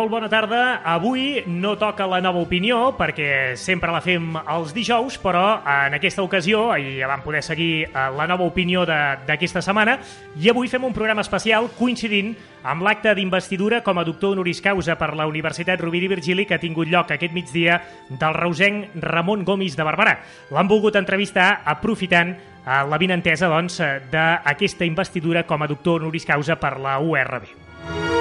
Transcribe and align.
Molt 0.00 0.08
bona 0.08 0.30
tarda. 0.32 0.80
Avui 0.80 1.42
no 1.44 1.74
toca 1.76 2.06
la 2.08 2.22
nova 2.24 2.40
opinió 2.40 2.94
perquè 2.96 3.52
sempre 3.60 3.92
la 3.92 4.00
fem 4.00 4.30
els 4.38 4.70
dijous, 4.72 5.18
però 5.20 5.58
en 5.60 5.92
aquesta 5.98 6.24
ocasió 6.24 6.62
ja 6.80 7.10
vam 7.10 7.20
poder 7.20 7.42
seguir 7.44 7.82
eh, 7.82 8.06
la 8.16 8.24
nova 8.24 8.46
opinió 8.48 8.86
d'aquesta 8.88 9.60
setmana 9.60 9.98
i 10.40 10.48
avui 10.48 10.72
fem 10.72 10.86
un 10.88 10.96
programa 10.96 11.20
especial 11.20 11.68
coincidint 11.76 12.32
amb 12.64 12.80
l'acte 12.86 13.12
d'investidura 13.18 13.82
com 13.84 14.00
a 14.00 14.06
doctor 14.08 14.32
honoris 14.32 14.64
causa 14.64 14.96
per 14.96 15.12
la 15.20 15.28
Universitat 15.28 15.84
Rovira 15.84 16.08
i 16.08 16.12
Virgili 16.14 16.48
que 16.48 16.56
ha 16.56 16.62
tingut 16.64 16.88
lloc 16.88 17.12
aquest 17.12 17.36
migdia 17.36 17.82
del 18.08 18.38
reusenc 18.40 18.96
Ramon 19.04 19.44
Gomis 19.44 19.76
de 19.76 19.84
Barberà. 19.84 20.16
L'han 20.48 20.70
volgut 20.70 20.96
entrevistar 20.96 21.58
aprofitant 21.76 22.32
eh, 22.32 22.84
la 22.88 22.96
vinentesa 22.96 23.52
doncs, 23.52 23.82
eh, 23.84 23.98
d'aquesta 24.08 24.88
investidura 24.88 25.44
com 25.44 25.60
a 25.60 25.68
doctor 25.68 26.00
honoris 26.00 26.24
causa 26.24 26.56
per 26.56 26.78
la 26.80 26.96
URB. 27.04 28.19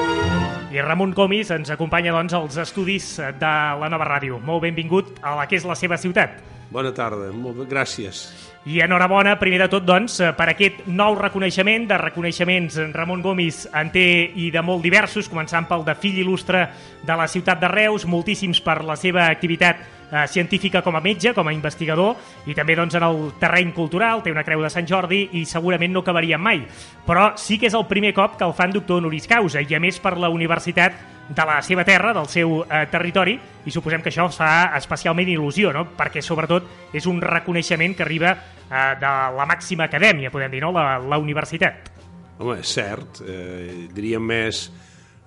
I 0.69 0.83
Ramon 0.85 1.15
Comis 1.17 1.49
ens 1.49 1.71
acompanya 1.73 2.11
doncs, 2.13 2.35
als 2.37 2.57
estudis 2.61 3.15
de 3.17 3.53
la 3.81 3.87
nova 3.89 4.05
ràdio. 4.05 4.37
Molt 4.45 4.61
benvingut 4.67 5.15
a 5.25 5.33
la 5.39 5.47
que 5.49 5.57
és 5.57 5.65
la 5.65 5.73
seva 5.73 5.97
ciutat. 5.97 6.35
Bona 6.69 6.91
tarda, 6.93 7.31
molt 7.33 7.57
bé, 7.57 7.65
gràcies. 7.71 8.27
I 8.69 8.77
enhorabona, 8.85 9.33
primer 9.41 9.63
de 9.63 9.69
tot, 9.71 9.87
doncs, 9.87 10.19
per 10.37 10.51
aquest 10.51 10.83
nou 10.85 11.17
reconeixement. 11.17 11.87
De 11.89 11.97
reconeixements, 11.97 12.77
en 12.83 12.93
Ramon 12.93 13.23
Gomis 13.25 13.63
en 13.73 13.89
té 13.89 14.05
i 14.37 14.51
de 14.53 14.61
molt 14.61 14.85
diversos, 14.85 15.31
començant 15.31 15.65
pel 15.65 15.87
de 15.87 15.97
fill 15.97 16.21
il·lustre 16.21 16.67
de 17.01 17.17
la 17.17 17.25
ciutat 17.25 17.57
de 17.63 17.71
Reus, 17.73 18.05
moltíssims 18.05 18.61
per 18.61 18.83
la 18.85 18.99
seva 18.99 19.25
activitat 19.25 19.81
eh, 20.11 20.27
científica 20.27 20.81
com 20.81 20.95
a 20.95 21.01
metge, 21.01 21.33
com 21.33 21.47
a 21.47 21.53
investigador, 21.53 22.17
i 22.49 22.55
també 22.57 22.75
doncs, 22.77 22.95
en 22.97 23.05
el 23.05 23.21
terreny 23.39 23.73
cultural, 23.75 24.23
té 24.23 24.33
una 24.33 24.43
creu 24.47 24.63
de 24.63 24.71
Sant 24.73 24.87
Jordi 24.89 25.25
i 25.39 25.45
segurament 25.45 25.93
no 25.93 26.03
acabaria 26.03 26.37
mai. 26.37 26.63
Però 27.05 27.31
sí 27.37 27.59
que 27.59 27.69
és 27.69 27.77
el 27.77 27.87
primer 27.87 28.13
cop 28.17 28.37
que 28.37 28.47
el 28.47 28.55
fan 28.57 28.73
doctor 28.75 28.99
honoris 28.99 29.27
causa, 29.29 29.61
i 29.61 29.75
a 29.75 29.79
més 29.81 29.99
per 30.01 30.17
la 30.17 30.31
universitat 30.33 30.97
de 31.29 31.45
la 31.45 31.59
seva 31.61 31.85
terra, 31.85 32.13
del 32.13 32.27
seu 32.29 32.63
eh, 32.63 32.85
territori, 32.89 33.37
i 33.65 33.71
suposem 33.71 34.01
que 34.01 34.09
això 34.09 34.25
fa 34.33 34.71
especialment 34.79 35.29
il·lusió, 35.29 35.73
no? 35.75 35.85
perquè 35.97 36.23
sobretot 36.25 36.95
és 36.97 37.05
un 37.05 37.21
reconeixement 37.21 37.93
que 37.95 38.05
arriba 38.05 38.33
eh, 38.33 38.95
de 38.99 39.13
la 39.37 39.45
màxima 39.49 39.85
acadèmia, 39.85 40.33
podem 40.33 40.51
dir, 40.57 40.63
no? 40.65 40.73
la, 40.73 40.97
la 40.97 41.21
universitat. 41.21 41.93
Home, 42.39 42.61
és 42.63 42.73
cert, 42.73 43.21
eh, 43.27 43.89
diríem 43.93 44.25
més, 44.25 44.69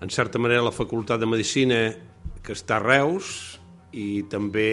en 0.03 0.11
certa 0.11 0.41
manera, 0.43 0.65
la 0.67 0.75
Facultat 0.75 1.21
de 1.23 1.29
Medicina 1.31 1.83
que 2.43 2.57
està 2.57 2.81
a 2.81 2.83
Reus 2.83 3.62
i 3.93 4.25
també 4.31 4.69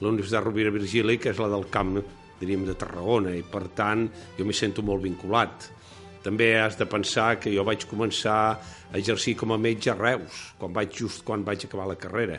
la 0.00 0.10
Universitat 0.10 0.44
Rovira 0.44 0.72
Virgili, 0.74 1.18
que 1.18 1.30
és 1.32 1.40
la 1.40 1.50
del 1.52 1.68
camp, 1.70 1.96
diríem, 2.40 2.64
de 2.66 2.74
Tarragona, 2.78 3.34
i 3.38 3.44
per 3.46 3.68
tant 3.76 4.08
jo 4.38 4.46
m'hi 4.46 4.56
sento 4.56 4.82
molt 4.86 5.04
vinculat. 5.04 5.68
També 6.22 6.52
has 6.58 6.76
de 6.78 6.86
pensar 6.86 7.36
que 7.42 7.50
jo 7.50 7.64
vaig 7.66 7.86
començar 7.90 8.38
a 8.54 8.98
exercir 8.98 9.34
com 9.38 9.54
a 9.54 9.58
metge 9.58 9.90
a 9.90 9.98
Reus, 9.98 10.52
quan 10.58 10.74
vaig, 10.74 10.94
just 10.94 11.24
quan 11.26 11.46
vaig 11.46 11.66
acabar 11.66 11.88
la 11.90 11.98
carrera. 11.98 12.38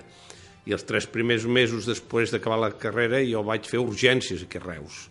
I 0.64 0.76
els 0.76 0.86
tres 0.88 1.08
primers 1.12 1.44
mesos 1.44 1.88
després 1.88 2.32
d'acabar 2.32 2.62
la 2.62 2.72
carrera 2.80 3.20
jo 3.28 3.44
vaig 3.44 3.68
fer 3.68 3.82
urgències 3.84 4.46
aquí 4.46 4.62
a 4.62 4.68
Reus. 4.68 5.08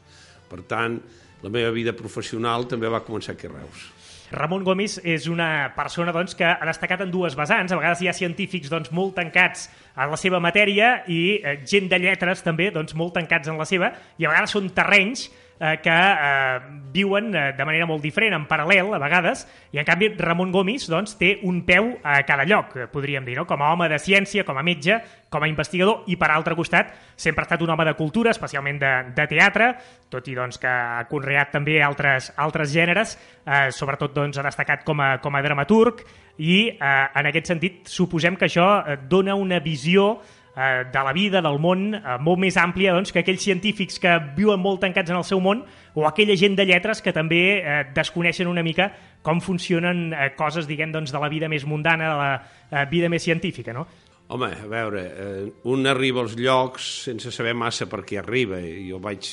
Per 0.48 0.62
tant, 0.68 0.96
la 1.42 1.50
meva 1.52 1.72
vida 1.74 1.92
professional 1.96 2.64
també 2.70 2.88
va 2.88 3.04
començar 3.04 3.36
aquí 3.36 3.48
a 3.50 3.56
Reus. 3.58 3.90
Ramon 4.32 4.65
Gomis 4.65 4.98
és 5.04 5.28
una 5.31 5.72
persona 5.76 6.12
doncs, 6.15 6.34
que 6.38 6.47
ha 6.48 6.66
destacat 6.66 7.04
en 7.04 7.12
dues 7.12 7.37
vessants. 7.38 7.72
A 7.72 7.78
vegades 7.78 8.03
hi 8.03 8.09
ha 8.10 8.16
científics 8.16 8.72
doncs, 8.72 8.91
molt 8.97 9.15
tancats 9.19 9.69
en 9.93 10.10
la 10.12 10.19
seva 10.20 10.41
matèria 10.41 11.03
i 11.12 11.20
eh, 11.38 11.59
gent 11.69 11.91
de 11.93 12.00
lletres 12.03 12.42
també 12.44 12.71
doncs, 12.75 12.97
molt 12.98 13.15
tancats 13.19 13.53
en 13.53 13.60
la 13.60 13.69
seva 13.69 13.92
i 14.19 14.26
a 14.26 14.32
vegades 14.32 14.56
són 14.56 14.72
terrenys 14.75 15.28
eh, 15.62 15.78
que 15.80 15.90
eh, 15.90 16.60
viuen 16.92 17.34
eh, 17.34 17.52
de 17.56 17.64
manera 17.64 17.86
molt 17.86 18.02
diferent, 18.02 18.34
en 18.34 18.48
paral·lel 18.50 18.90
a 18.92 18.98
vegades, 19.00 19.46
i 19.72 19.78
en 19.78 19.86
canvi 19.86 20.10
Ramon 20.18 20.50
Gomis 20.52 20.88
doncs, 20.90 21.14
té 21.20 21.36
un 21.46 21.62
peu 21.66 21.94
a 22.02 22.18
cada 22.26 22.44
lloc, 22.48 22.74
podríem 22.92 23.24
dir, 23.24 23.36
no? 23.38 23.46
com 23.46 23.62
a 23.62 23.70
home 23.72 23.88
de 23.92 24.00
ciència, 24.02 24.44
com 24.48 24.58
a 24.58 24.66
metge, 24.66 24.98
com 25.30 25.46
a 25.46 25.48
investigador, 25.48 26.02
i 26.10 26.18
per 26.20 26.32
altre 26.34 26.58
costat 26.58 26.90
sempre 27.16 27.44
ha 27.44 27.46
estat 27.46 27.62
un 27.62 27.70
home 27.70 27.86
de 27.86 27.94
cultura, 27.94 28.34
especialment 28.34 28.82
de, 28.82 28.92
de 29.14 29.28
teatre, 29.30 29.70
tot 30.10 30.26
i 30.28 30.34
doncs, 30.36 30.58
que 30.60 30.68
ha 30.68 31.06
conreat 31.08 31.54
també 31.54 31.78
altres, 31.80 32.32
altres 32.42 32.74
gèneres, 32.74 33.16
eh, 33.46 33.70
sobretot 33.72 34.12
doncs, 34.18 34.42
ha 34.42 34.46
destacat 34.50 34.82
com 34.84 35.00
a, 35.00 35.14
com 35.22 35.38
a 35.38 35.46
dramaturg, 35.46 36.02
i 36.42 36.60
eh, 36.74 36.92
en 37.14 37.30
aquest 37.30 37.54
sentit 37.54 37.88
suposem 37.92 38.36
que 38.36 38.50
això 38.50 38.68
eh, 38.82 38.98
dona 39.08 39.38
una 39.38 39.62
visió 39.62 40.16
de 40.54 41.02
la 41.04 41.12
vida, 41.16 41.40
del 41.40 41.56
món, 41.58 41.94
eh, 41.96 42.16
molt 42.20 42.40
més 42.42 42.58
àmplia 42.60 42.92
doncs, 42.92 43.12
que 43.12 43.22
aquells 43.22 43.40
científics 43.40 43.96
que 44.02 44.18
viuen 44.36 44.60
molt 44.60 44.82
tancats 44.84 45.10
en 45.10 45.16
el 45.16 45.24
seu 45.24 45.40
món 45.40 45.62
o 45.94 46.04
aquella 46.04 46.36
gent 46.36 46.58
de 46.58 46.66
lletres 46.68 47.00
que 47.00 47.14
també 47.16 47.42
eh, 47.56 47.78
desconeixen 47.96 48.50
una 48.50 48.64
mica 48.64 48.91
com 49.24 49.41
funcionen 49.41 50.10
eh, 50.12 50.32
coses, 50.36 50.68
diguem, 50.68 50.92
doncs, 50.92 51.12
de 51.12 51.22
la 51.22 51.30
vida 51.32 51.48
més 51.48 51.64
mundana, 51.64 52.10
de 52.10 52.18
la 52.20 52.32
eh, 52.36 52.86
vida 52.91 53.08
més 53.08 53.24
científica, 53.24 53.72
no? 53.72 53.86
Home, 54.32 54.50
a 54.52 54.68
veure, 54.68 55.00
eh, 55.02 55.48
un 55.72 55.88
arriba 55.88 56.20
als 56.20 56.36
llocs 56.36 56.91
sense 57.08 57.32
saber 57.32 57.54
massa 57.56 57.88
per 57.88 58.02
què 58.04 58.20
arriba. 58.20 58.60
Jo 58.60 59.00
vaig 59.02 59.28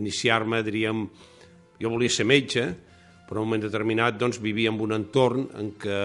iniciar-me, 0.00 0.60
diríem, 0.64 1.06
jo 1.80 1.92
volia 1.92 2.12
ser 2.12 2.28
metge, 2.28 2.66
però 3.28 3.40
en 3.40 3.46
un 3.46 3.50
moment 3.50 3.64
determinat 3.64 4.20
doncs, 4.20 4.40
vivia 4.42 4.72
en 4.72 4.80
un 4.80 4.92
entorn 4.96 5.48
en 5.56 5.72
què 5.80 5.98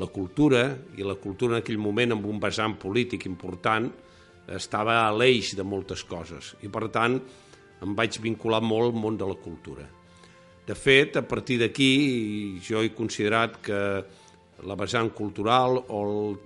la 0.00 0.08
cultura, 0.08 0.64
i 0.96 1.04
la 1.04 1.18
cultura 1.20 1.58
en 1.58 1.62
aquell 1.62 1.80
moment 1.80 2.14
amb 2.14 2.26
un 2.30 2.38
vessant 2.40 2.78
polític 2.80 3.26
important, 3.28 3.90
estava 4.52 5.02
a 5.04 5.10
l'eix 5.14 5.52
de 5.56 5.64
moltes 5.64 6.04
coses. 6.08 6.54
I 6.64 6.70
per 6.72 6.88
tant 6.94 7.18
em 7.82 7.96
vaig 7.98 8.18
vincular 8.22 8.62
molt 8.64 8.90
al 8.90 8.98
món 8.98 9.18
de 9.18 9.28
la 9.28 9.38
cultura. 9.42 9.84
De 10.66 10.74
fet, 10.78 11.16
a 11.18 11.26
partir 11.26 11.58
d'aquí 11.58 12.58
jo 12.62 12.82
he 12.82 12.92
considerat 12.94 13.58
que 13.66 13.80
la 14.62 14.78
vessant 14.78 15.10
cultural 15.10 15.80
o 15.88 16.02
el, 16.02 16.36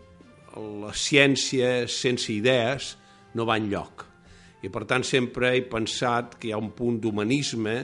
la 0.86 0.92
ciència 0.96 1.84
sense 1.90 2.32
idees 2.32 2.94
no 3.36 3.44
va 3.44 3.58
enlloc. 3.60 4.06
I 4.64 4.72
per 4.72 4.86
tant 4.88 5.04
sempre 5.04 5.52
he 5.52 5.66
pensat 5.68 6.38
que 6.40 6.48
hi 6.48 6.54
ha 6.56 6.60
un 6.60 6.72
punt 6.74 6.96
d'humanisme 7.02 7.76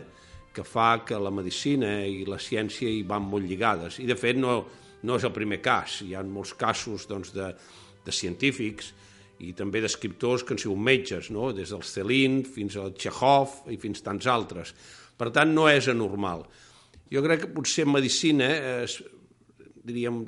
que 0.52 0.64
fa 0.64 1.02
que 1.04 1.20
la 1.20 1.32
medicina 1.32 2.00
i 2.04 2.24
la 2.28 2.40
ciència 2.40 2.88
hi 2.88 3.04
van 3.08 3.28
molt 3.28 3.44
lligades. 3.48 4.00
I 4.00 4.08
de 4.08 4.16
fet 4.16 4.40
no, 4.40 4.62
no 5.02 5.18
és 5.18 5.24
el 5.26 5.34
primer 5.34 5.60
cas, 5.62 6.00
hi 6.06 6.14
ha 6.14 6.22
molts 6.26 6.54
casos 6.58 7.06
doncs, 7.10 7.32
de, 7.34 7.50
de 8.04 8.14
científics 8.14 8.92
i 9.42 9.52
també 9.58 9.82
d'escriptors 9.82 10.44
que 10.46 10.54
han 10.54 10.60
sigut 10.62 10.78
metges, 10.78 11.30
no? 11.34 11.50
des 11.56 11.72
del 11.74 11.82
Celín 11.86 12.42
fins 12.46 12.76
al 12.78 12.94
Chekhov 12.94 13.64
i 13.72 13.78
fins 13.82 14.04
tants 14.04 14.28
altres. 14.30 14.74
Per 15.18 15.30
tant, 15.34 15.50
no 15.54 15.66
és 15.70 15.88
anormal. 15.90 16.46
Jo 17.12 17.22
crec 17.24 17.44
que 17.44 17.54
potser 17.54 17.84
medicina 17.90 18.48
eh, 18.54 18.86
diríem, 19.82 20.22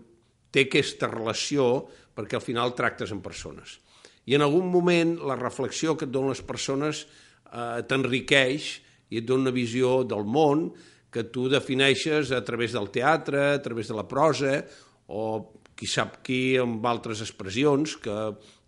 té 0.50 0.66
aquesta 0.66 1.08
relació 1.10 1.84
perquè 2.14 2.38
al 2.38 2.44
final 2.44 2.74
tractes 2.78 3.12
amb 3.14 3.24
persones. 3.24 3.78
I 4.26 4.36
en 4.36 4.44
algun 4.44 4.70
moment 4.72 5.18
la 5.26 5.36
reflexió 5.38 5.94
que 5.98 6.08
et 6.08 6.12
donen 6.14 6.32
les 6.32 6.42
persones 6.46 7.04
eh, 7.04 7.82
t'enriqueix 7.86 8.68
i 9.12 9.20
et 9.20 9.26
dona 9.26 9.48
una 9.48 9.54
visió 9.54 10.02
del 10.08 10.24
món 10.26 10.68
que 11.14 11.22
tu 11.30 11.46
defineixes 11.52 12.32
a 12.34 12.42
través 12.42 12.74
del 12.74 12.90
teatre, 12.90 13.52
a 13.54 13.62
través 13.62 13.88
de 13.88 13.94
la 13.94 14.06
prosa, 14.10 14.58
o 15.06 15.22
qui 15.78 15.86
sap 15.86 16.18
qui 16.26 16.56
amb 16.58 16.84
altres 16.90 17.22
expressions, 17.22 17.94
que 18.02 18.18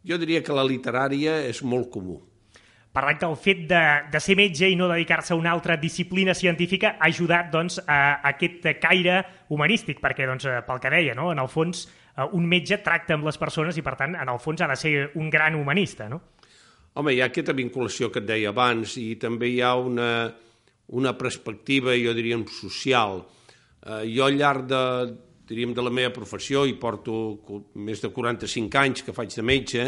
jo 0.07 0.19
diria 0.23 0.45
que 0.47 0.55
la 0.55 0.67
literària 0.67 1.41
és 1.49 1.63
molt 1.67 1.91
comú. 1.91 2.21
Parlant 2.97 3.19
que 3.21 3.29
el 3.29 3.37
fet 3.37 3.67
de, 3.69 3.83
de 4.09 4.21
ser 4.25 4.39
metge 4.39 4.71
i 4.73 4.77
no 4.79 4.87
dedicar-se 4.89 5.35
a 5.35 5.37
una 5.37 5.51
altra 5.53 5.77
disciplina 5.77 6.33
científica 6.35 6.95
ha 6.97 7.11
ajudat 7.11 7.51
doncs, 7.53 7.77
a, 7.85 7.99
a 8.23 8.31
aquest 8.33 8.65
caire 8.81 9.19
humanístic, 9.53 10.01
perquè 10.01 10.25
doncs, 10.31 10.47
eh, 10.49 10.63
pel 10.65 10.81
que 10.81 10.93
deia, 10.95 11.19
no? 11.19 11.29
en 11.35 11.43
el 11.43 11.51
fons 11.53 11.85
eh, 11.85 12.25
un 12.33 12.47
metge 12.49 12.79
tracta 12.87 13.19
amb 13.19 13.29
les 13.29 13.37
persones 13.37 13.77
i, 13.77 13.85
per 13.85 13.99
tant, 14.01 14.17
en 14.17 14.33
el 14.33 14.41
fons 14.41 14.65
ha 14.65 14.71
de 14.71 14.79
ser 14.81 14.95
un 15.21 15.29
gran 15.31 15.59
humanista, 15.59 16.09
no? 16.09 16.23
Home, 16.97 17.13
hi 17.13 17.21
ha 17.21 17.29
aquesta 17.29 17.53
vinculació 17.53 18.09
que 18.09 18.23
et 18.23 18.31
deia 18.31 18.55
abans 18.55 18.95
i 18.97 19.11
també 19.21 19.51
hi 19.53 19.61
ha 19.61 19.75
una, 19.77 20.09
una 20.89 21.17
perspectiva, 21.19 21.95
jo 21.99 22.15
diria, 22.15 22.39
social. 22.51 23.25
Eh, 23.83 24.05
jo 24.15 24.27
al 24.27 24.37
llarg 24.39 24.67
de, 24.71 24.83
diríem, 25.49 25.75
de 25.75 25.83
la 25.83 25.91
meva 25.91 26.13
professió, 26.15 26.65
i 26.67 26.77
porto 26.79 27.65
més 27.75 28.03
de 28.03 28.13
45 28.15 28.83
anys 28.83 29.03
que 29.07 29.15
faig 29.17 29.35
de 29.35 29.47
metge, 29.47 29.87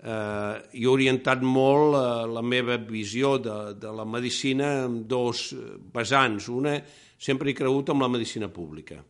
eh, 0.00 0.54
he 0.72 0.86
orientat 0.88 1.42
molt 1.44 1.96
eh, 1.96 2.26
la 2.32 2.42
meva 2.42 2.76
visió 2.76 3.38
de, 3.38 3.58
de 3.80 3.92
la 3.96 4.04
medicina 4.04 4.84
en 4.84 5.02
dos 5.08 5.50
vessants. 5.94 6.48
Una, 6.52 6.76
sempre 7.20 7.50
he 7.50 7.56
cregut 7.56 7.92
en 7.92 8.00
la 8.00 8.08
medicina 8.12 8.48
pública. 8.48 9.00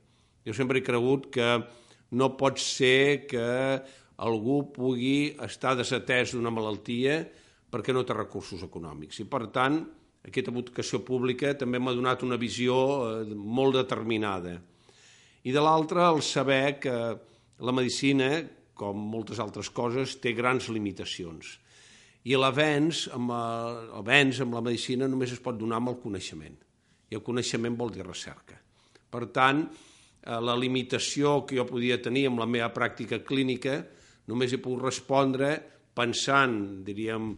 Jo 0.47 0.55
sempre 0.57 0.81
he 0.81 0.87
cregut 0.87 1.29
que 1.35 1.59
no 2.17 2.33
pot 2.39 2.59
ser 2.59 3.27
que 3.31 3.47
algú 4.21 4.65
pugui 4.75 5.33
estar 5.47 5.77
desatès 5.79 6.35
d'una 6.35 6.53
malaltia 6.53 7.23
perquè 7.71 7.95
no 7.95 8.03
té 8.05 8.17
recursos 8.17 8.65
econòmics. 8.67 9.21
I, 9.23 9.29
per 9.31 9.47
tant, 9.55 9.79
aquesta 10.27 10.53
vocació 10.53 11.01
pública 11.05 11.55
també 11.57 11.81
m'ha 11.81 11.95
donat 11.97 12.23
una 12.27 12.39
visió 12.41 12.77
eh, 13.07 13.35
molt 13.35 13.79
determinada. 13.79 14.59
I 15.45 15.53
de 15.55 15.61
l'altra, 15.65 16.11
el 16.13 16.21
saber 16.21 16.79
que 16.83 16.95
la 17.65 17.73
medicina, 17.73 18.29
com 18.77 18.99
moltes 19.13 19.41
altres 19.41 19.71
coses, 19.73 20.19
té 20.21 20.35
grans 20.37 20.69
limitacions. 20.69 21.55
I 22.29 22.37
l'avenç 22.37 23.07
amb, 23.17 23.33
l'avenç 23.33 24.43
amb 24.45 24.59
la 24.59 24.65
medicina 24.65 25.09
només 25.09 25.33
es 25.33 25.41
pot 25.41 25.57
donar 25.57 25.79
amb 25.81 25.95
el 25.95 26.01
coneixement. 26.03 26.59
I 27.09 27.17
el 27.17 27.25
coneixement 27.25 27.79
vol 27.79 27.95
dir 27.95 28.05
recerca. 28.05 28.59
Per 29.11 29.25
tant, 29.33 29.65
eh, 29.65 30.37
la 30.37 30.57
limitació 30.57 31.41
que 31.49 31.57
jo 31.57 31.65
podia 31.69 32.01
tenir 32.03 32.27
amb 32.29 32.45
la 32.45 32.49
meva 32.49 32.69
pràctica 32.77 33.23
clínica 33.25 33.81
només 34.29 34.53
he 34.53 34.61
pogut 34.63 34.85
respondre 34.85 35.55
pensant, 35.97 36.85
diríem, 36.87 37.33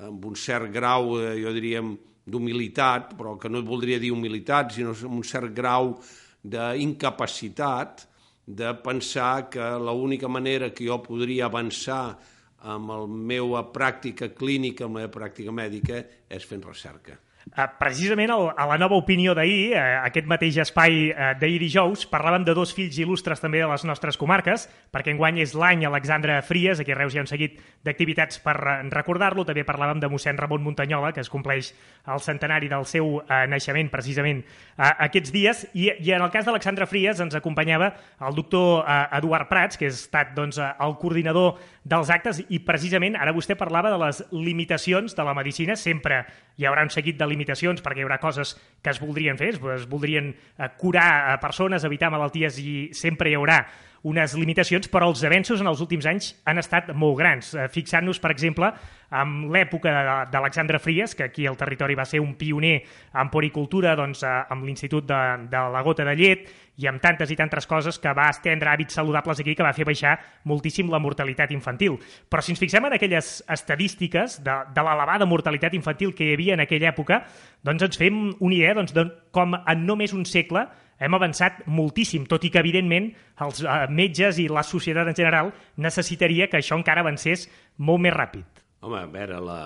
amb 0.00 0.24
un 0.24 0.38
cert 0.38 0.70
grau, 0.72 1.18
eh, 1.18 1.34
jo 1.42 1.52
diríem, 1.52 1.90
d'humilitat, 2.30 3.14
però 3.18 3.36
que 3.40 3.50
no 3.50 3.62
voldria 3.66 3.98
dir 3.98 4.12
humilitat, 4.14 4.74
sinó 4.76 4.94
amb 4.94 5.18
un 5.18 5.26
cert 5.26 5.52
grau 5.56 5.96
d'incapacitat 6.42 8.06
de 8.46 8.74
pensar 8.82 9.48
que 9.52 9.66
l'única 9.78 10.28
manera 10.28 10.70
que 10.74 10.86
jo 10.88 10.98
podria 11.04 11.46
avançar 11.46 12.18
amb 12.66 12.92
la 12.92 13.06
meva 13.06 13.62
pràctica 13.72 14.30
clínica, 14.36 14.84
amb 14.84 14.98
la 14.98 15.06
meva 15.06 15.14
pràctica 15.20 15.52
mèdica, 15.54 16.02
és 16.28 16.46
fent 16.46 16.64
recerca. 16.66 17.18
Uh, 17.50 17.64
precisament 17.80 18.30
el, 18.30 18.44
a 18.54 18.64
la 18.70 18.76
nova 18.78 18.94
opinió 18.94 19.32
d'ahir, 19.34 19.72
uh, 19.74 19.80
aquest 20.06 20.28
mateix 20.30 20.60
espai 20.62 21.08
uh, 21.10 21.32
d'ahir 21.34 21.56
dijous, 21.58 22.04
parlàvem 22.06 22.44
de 22.46 22.54
dos 22.54 22.70
fills 22.76 22.94
il·lustres 23.02 23.42
també 23.42 23.58
de 23.58 23.66
les 23.66 23.82
nostres 23.88 24.14
comarques, 24.20 24.68
perquè 24.94 25.10
enguany 25.10 25.40
és 25.42 25.56
l'any 25.58 25.82
Alexandre 25.88 26.36
Fries, 26.46 26.78
aquí 26.78 26.94
a 26.94 26.98
Reus 27.00 27.16
hi 27.16 27.18
ha 27.18 27.24
un 27.24 27.30
seguit 27.30 27.58
d'activitats 27.82 28.38
per 28.44 28.54
recordar-lo, 28.94 29.42
també 29.48 29.64
parlàvem 29.66 29.98
de 29.98 30.12
mossèn 30.12 30.38
Ramon 30.38 30.62
Muntanyola, 30.62 31.10
que 31.10 31.24
es 31.24 31.32
compleix 31.32 31.72
el 32.06 32.22
centenari 32.22 32.70
del 32.70 32.86
seu 32.86 33.16
uh, 33.18 33.26
naixement 33.50 33.90
precisament 33.90 34.44
uh, 34.44 34.92
aquests 35.08 35.34
dies, 35.34 35.64
i, 35.74 35.90
i 35.98 36.14
en 36.14 36.22
el 36.22 36.30
cas 36.30 36.46
d'Alexandre 36.46 36.86
Fries 36.86 37.18
ens 37.18 37.34
acompanyava 37.34 37.90
el 38.28 38.38
doctor 38.38 38.84
uh, 38.84 39.02
Eduard 39.18 39.50
Prats, 39.50 39.80
que 39.80 39.90
ha 39.90 39.96
estat 39.96 40.36
doncs, 40.38 40.62
el 40.62 40.96
coordinador 41.02 41.58
dels 41.84 42.10
actes, 42.12 42.42
i 42.52 42.60
precisament 42.60 43.16
ara 43.16 43.32
vostè 43.32 43.56
parlava 43.56 43.90
de 43.92 43.98
les 44.02 44.22
limitacions 44.34 45.14
de 45.16 45.24
la 45.24 45.34
medicina, 45.36 45.76
sempre 45.80 46.24
hi 46.60 46.66
haurà 46.68 46.84
un 46.84 46.92
seguit 46.92 47.16
de 47.18 47.28
limitacions 47.28 47.80
perquè 47.80 48.02
hi 48.02 48.06
haurà 48.06 48.20
coses 48.20 48.54
que 48.82 48.92
es 48.92 49.00
voldrien 49.00 49.40
fer, 49.40 49.54
es 49.74 49.86
voldrien 49.88 50.34
eh, 50.34 50.68
curar 50.78 51.38
persones, 51.40 51.86
evitar 51.88 52.12
malalties 52.12 52.58
i 52.60 52.74
sempre 52.96 53.30
hi 53.30 53.38
haurà 53.38 53.62
unes 54.02 54.32
limitacions, 54.38 54.88
però 54.88 55.10
els 55.10 55.22
avenços 55.28 55.60
en 55.60 55.68
els 55.68 55.80
últims 55.84 56.06
anys 56.08 56.30
han 56.48 56.60
estat 56.62 56.88
molt 56.96 57.18
grans. 57.18 57.52
Eh, 57.54 57.66
fixant-nos, 57.68 58.20
per 58.22 58.30
exemple, 58.32 58.70
amb 59.10 59.50
l'època 59.52 59.92
d'Alexandre 60.30 60.78
Fries, 60.80 61.14
que 61.14 61.26
aquí 61.26 61.46
al 61.46 61.58
territori 61.60 61.96
va 61.98 62.06
ser 62.08 62.22
un 62.22 62.34
pioner 62.38 62.78
en 63.12 63.30
poricultura 63.30 63.96
doncs, 63.98 64.22
eh, 64.24 64.32
amb 64.48 64.64
l'Institut 64.64 65.04
de, 65.08 65.20
de 65.50 65.62
la 65.74 65.84
Gota 65.84 66.06
de 66.08 66.16
Llet 66.16 66.48
i 66.80 66.88
amb 66.88 67.02
tantes 67.02 67.28
i 67.28 67.36
tantes 67.36 67.66
coses 67.68 67.98
que 68.00 68.12
va 68.16 68.30
estendre 68.32 68.70
hàbits 68.72 68.96
saludables 68.96 69.42
aquí 69.42 69.54
que 69.54 69.66
va 69.66 69.74
fer 69.76 69.84
baixar 69.84 70.16
moltíssim 70.48 70.88
la 70.88 71.02
mortalitat 71.02 71.52
infantil. 71.52 71.98
Però 72.30 72.40
si 72.40 72.54
ens 72.54 72.62
fixem 72.62 72.86
en 72.88 72.96
aquelles 72.96 73.32
estadístiques 73.52 74.38
de, 74.44 74.54
de 74.72 74.84
l'elevada 74.86 75.28
mortalitat 75.28 75.76
infantil 75.76 76.14
que 76.16 76.30
hi 76.30 76.38
havia 76.38 76.56
en 76.56 76.64
aquella 76.64 76.94
època, 76.94 77.24
doncs 77.66 77.84
ens 77.84 78.00
fem 78.00 78.30
una 78.38 78.56
idea 78.56 78.78
doncs, 78.78 78.96
de 78.96 79.10
com 79.34 79.58
en 79.60 79.84
només 79.84 80.16
un 80.16 80.24
segle 80.24 80.64
hem 81.00 81.16
avançat 81.16 81.62
moltíssim, 81.72 82.26
tot 82.28 82.44
i 82.44 82.50
que, 82.52 82.60
evidentment, 82.60 83.08
els 83.46 83.62
eh, 83.64 83.76
metges 83.96 84.38
i 84.42 84.46
la 84.52 84.64
societat 84.66 85.08
en 85.08 85.16
general 85.16 85.52
necessitaria 85.80 86.50
que 86.52 86.60
això 86.60 86.76
encara 86.76 87.04
avancés 87.04 87.46
molt 87.78 88.04
més 88.04 88.14
ràpid. 88.14 88.60
Home, 88.84 89.00
a 89.00 89.08
veure, 89.12 89.40
la, 89.44 89.60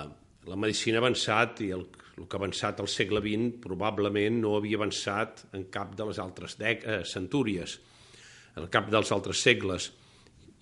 la 0.47 0.61
medicina 0.61 1.01
ha 1.01 1.05
avançat 1.05 1.65
i 1.67 1.73
el, 1.75 1.85
el 2.15 2.29
que 2.29 2.39
ha 2.39 2.43
avançat 2.43 2.81
al 2.81 2.91
segle 2.91 3.23
XX 3.25 3.59
probablement 3.65 4.39
no 4.45 4.55
havia 4.59 4.79
avançat 4.79 5.45
en 5.59 5.67
cap 5.75 5.99
de 5.99 6.09
les 6.11 6.23
altres 6.23 6.57
dec 6.61 6.87
eh, 6.87 7.03
centúries, 7.09 7.79
en 8.55 8.71
cap 8.71 8.91
dels 8.91 9.11
altres 9.15 9.43
segles. 9.43 9.91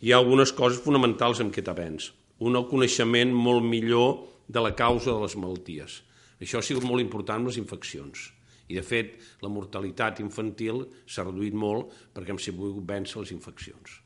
Hi 0.02 0.12
ha 0.12 0.20
algunes 0.24 0.56
coses 0.56 0.80
fonamentals 0.82 1.44
en 1.44 1.52
aquest 1.52 1.68
avenç. 1.68 2.10
Un, 2.42 2.56
el 2.56 2.64
coneixement 2.66 3.30
molt 3.30 3.62
millor 3.62 4.22
de 4.48 4.60
la 4.64 4.72
causa 4.74 5.12
de 5.12 5.20
les 5.20 5.36
malalties. 5.38 6.00
Això 6.42 6.58
ha 6.58 6.66
sigut 6.66 6.82
molt 6.88 7.04
important 7.04 7.38
amb 7.38 7.52
les 7.52 7.60
infeccions 7.60 8.32
i, 8.68 8.76
de 8.78 8.84
fet, 8.86 9.18
la 9.42 9.50
mortalitat 9.52 10.22
infantil 10.22 10.84
s'ha 11.06 11.26
reduït 11.26 11.56
molt 11.56 11.92
perquè 12.14 12.34
hem 12.34 12.40
sabut 12.40 12.78
vèncer 12.88 13.20
les 13.22 13.34
infeccions. 13.34 13.98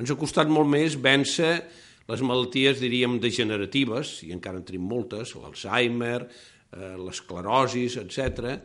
Ens 0.00 0.10
ha 0.10 0.18
costat 0.18 0.50
molt 0.50 0.68
més 0.70 0.98
vèncer 0.98 1.52
les 2.10 2.22
malalties, 2.26 2.80
diríem, 2.82 3.16
degeneratives, 3.22 4.18
i 4.26 4.34
encara 4.34 4.60
en 4.60 4.66
tenim 4.68 4.84
moltes, 4.90 5.32
l'Alzheimer, 5.38 6.20
eh, 6.24 6.94
l'esclerosis, 7.00 7.96
etc., 8.02 8.58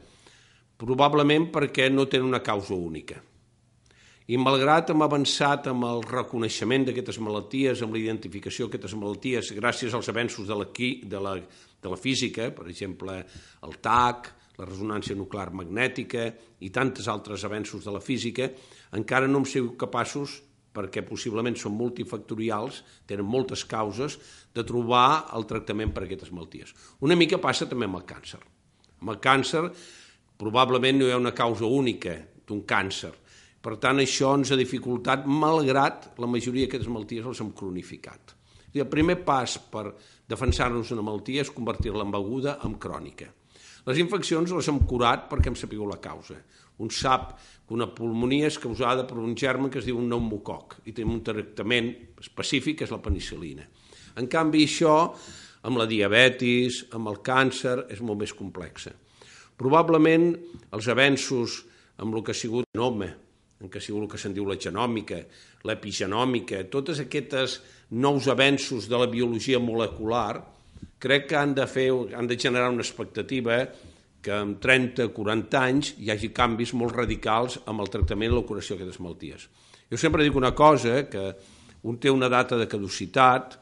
probablement 0.80 1.50
perquè 1.52 1.90
no 1.92 2.08
tenen 2.08 2.28
una 2.28 2.44
causa 2.44 2.74
única. 2.74 3.20
I 4.30 4.38
malgrat 4.38 4.92
hem 4.94 5.02
avançat 5.02 5.72
amb 5.72 5.88
el 5.88 6.04
reconeixement 6.06 6.86
d'aquestes 6.88 7.18
malalties, 7.26 7.82
amb 7.82 7.96
la 7.96 8.02
identificació 8.04 8.68
d'aquestes 8.68 8.94
malalties, 9.00 9.54
gràcies 9.58 9.96
als 9.96 10.12
avenços 10.12 10.48
de 10.48 10.58
la, 10.60 10.68
de 10.70 11.24
la, 11.26 11.34
de 11.82 11.90
la 11.90 11.98
física, 11.98 12.52
per 12.54 12.68
exemple, 12.70 13.16
el 13.66 13.80
TAC, 13.82 14.30
la 14.60 14.68
resonància 14.68 15.16
nuclear 15.16 15.54
magnètica 15.56 16.28
i 16.60 16.70
tantes 16.76 17.08
altres 17.08 17.46
avenços 17.48 17.86
de 17.86 17.96
la 17.96 18.04
física, 18.04 18.50
encara 18.96 19.28
no 19.28 19.40
hem 19.42 19.48
sigut 19.48 19.78
capaços 19.80 20.42
perquè 20.76 21.02
possiblement 21.08 21.56
són 21.58 21.74
multifactorials, 21.78 22.84
tenen 23.10 23.26
moltes 23.26 23.64
causes, 23.66 24.20
de 24.54 24.64
trobar 24.68 25.32
el 25.36 25.48
tractament 25.50 25.94
per 25.96 26.04
a 26.04 26.08
aquestes 26.08 26.32
malalties. 26.36 26.76
Una 27.06 27.18
mica 27.18 27.40
passa 27.42 27.68
també 27.70 27.88
amb 27.90 28.00
el 28.00 28.06
càncer. 28.10 28.40
Amb 29.00 29.16
el 29.16 29.22
càncer 29.24 29.64
probablement 30.40 31.00
no 31.00 31.08
hi 31.08 31.16
ha 31.16 31.20
una 31.20 31.36
causa 31.36 31.66
única 31.66 32.16
d'un 32.48 32.62
càncer. 32.70 33.12
Per 33.60 33.76
tant, 33.82 34.00
això 34.00 34.36
ens 34.38 34.54
ha 34.54 34.60
dificultat, 34.60 35.26
malgrat 35.28 36.14
la 36.22 36.30
majoria 36.32 36.68
d'aquestes 36.68 36.92
malalties 36.92 37.26
les 37.28 37.42
hem 37.44 37.52
cronificat. 37.56 38.36
El 38.70 38.88
primer 38.88 39.18
pas 39.26 39.58
per 39.72 39.90
defensar-nos 40.30 40.94
una 40.94 41.04
malaltia 41.04 41.42
és 41.42 41.52
convertir-la 41.52 42.06
en 42.06 42.14
beguda 42.14 42.60
en 42.64 42.78
crònica. 42.80 43.34
Les 43.88 44.00
infeccions 44.02 44.52
les 44.52 44.70
hem 44.72 44.80
curat 44.90 45.28
perquè 45.30 45.52
hem 45.52 45.58
sapigut 45.60 45.90
la 45.92 46.02
causa. 46.04 46.36
Un 46.80 46.92
sap 46.92 47.36
que 47.68 47.76
una 47.76 47.90
pulmonia 47.92 48.48
és 48.50 48.60
causada 48.60 49.06
per 49.08 49.20
un 49.20 49.36
germen 49.38 49.72
que 49.72 49.80
es 49.82 49.88
diu 49.88 50.00
un 50.00 50.08
pneumococ 50.08 50.80
i 50.86 50.94
tenim 50.96 51.16
un 51.18 51.24
tractament 51.26 51.92
específic 52.20 52.80
que 52.80 52.88
és 52.88 52.94
la 52.96 53.02
penicil·lina. 53.04 53.68
En 54.20 54.28
canvi, 54.32 54.66
això 54.66 54.96
amb 55.68 55.80
la 55.80 55.88
diabetis, 55.88 56.86
amb 56.96 57.12
el 57.12 57.20
càncer, 57.26 57.76
és 57.92 58.02
molt 58.02 58.22
més 58.24 58.34
complexa. 58.36 58.94
Probablement 59.60 60.32
els 60.76 60.88
avenços 60.92 61.64
amb 62.00 62.16
el 62.16 62.24
que 62.24 62.32
ha 62.32 62.40
sigut 62.40 62.70
genoma, 62.74 63.10
en 63.60 63.68
què 63.68 63.82
sigut 63.84 64.06
el 64.06 64.12
que 64.12 64.20
se'n 64.22 64.36
diu 64.36 64.46
la 64.48 64.56
genòmica, 64.56 65.20
l'epigenòmica, 65.68 66.62
totes 66.72 67.02
aquestes 67.04 67.58
nous 67.92 68.30
avenços 68.32 68.88
de 68.88 69.00
la 69.00 69.10
biologia 69.12 69.60
molecular, 69.60 70.40
crec 71.00 71.30
que 71.30 71.38
han 71.40 71.54
de, 71.56 71.66
fer, 71.68 71.90
han 72.16 72.28
de 72.28 72.38
generar 72.40 72.70
una 72.70 72.84
expectativa 72.84 73.62
que 74.22 74.36
en 74.36 74.58
30-40 74.60 75.62
anys 75.62 75.94
hi 75.98 76.12
hagi 76.12 76.32
canvis 76.36 76.74
molt 76.76 76.98
radicals 76.98 77.60
amb 77.72 77.82
el 77.84 77.92
tractament 77.94 78.32
i 78.32 78.36
la 78.36 78.46
curació 78.48 78.76
d'aquestes 78.76 79.00
malalties. 79.00 79.48
Jo 79.90 79.98
sempre 79.98 80.26
dic 80.26 80.36
una 80.36 80.52
cosa, 80.52 81.06
que 81.10 81.24
un 81.88 81.98
té 81.98 82.12
una 82.12 82.28
data 82.30 82.58
de 82.60 82.68
caducitat, 82.68 83.56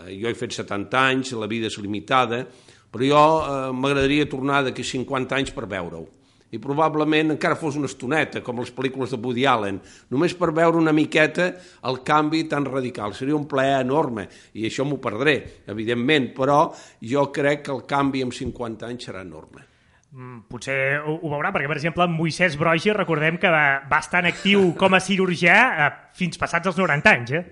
eh, 0.00 0.14
jo 0.16 0.28
he 0.28 0.34
fet 0.34 0.56
70 0.56 1.04
anys, 1.04 1.34
la 1.36 1.50
vida 1.50 1.68
és 1.68 1.78
limitada, 1.78 2.42
però 2.90 3.10
jo 3.10 3.22
eh, 3.44 3.72
m'agradaria 3.76 4.30
tornar 4.30 4.64
d'aquí 4.64 4.82
50 4.82 5.36
anys 5.36 5.52
per 5.52 5.68
veure-ho 5.68 6.06
i 6.52 6.60
probablement 6.62 7.32
encara 7.34 7.58
fos 7.58 7.78
una 7.80 7.88
estoneta, 7.90 8.42
com 8.44 8.60
les 8.62 8.70
pel·lícules 8.74 9.10
de 9.10 9.18
Woody 9.18 9.46
Allen, 9.50 9.80
només 10.12 10.36
per 10.38 10.52
veure 10.54 10.78
una 10.78 10.94
miqueta 10.94 11.50
el 11.88 12.00
canvi 12.06 12.44
tan 12.50 12.66
radical. 12.68 13.14
Seria 13.16 13.36
un 13.38 13.48
plaer 13.50 13.80
enorme, 13.82 14.28
i 14.54 14.68
això 14.68 14.86
m'ho 14.86 15.00
perdré, 15.02 15.64
evidentment, 15.66 16.30
però 16.36 16.58
jo 17.02 17.28
crec 17.34 17.64
que 17.66 17.74
el 17.74 17.82
canvi 17.90 18.22
en 18.22 18.34
50 18.34 18.90
anys 18.90 19.08
serà 19.10 19.24
enorme. 19.26 19.66
Mm, 20.14 20.44
potser 20.46 21.00
ho, 21.02 21.16
ho 21.16 21.30
veurà, 21.32 21.50
perquè, 21.50 21.66
per 21.66 21.80
exemple, 21.80 22.06
Moisès 22.06 22.54
Brogi, 22.60 22.92
recordem 22.94 23.40
que 23.42 23.50
va, 23.50 23.82
va 23.90 23.98
estar 24.04 24.20
en 24.22 24.30
actiu 24.30 24.68
com 24.78 24.94
a 24.94 25.02
cirurgià 25.02 25.58
eh, 25.58 25.90
fins 26.14 26.38
passats 26.38 26.70
els 26.70 26.78
90 26.78 27.14
anys, 27.18 27.34
eh? 27.34 27.44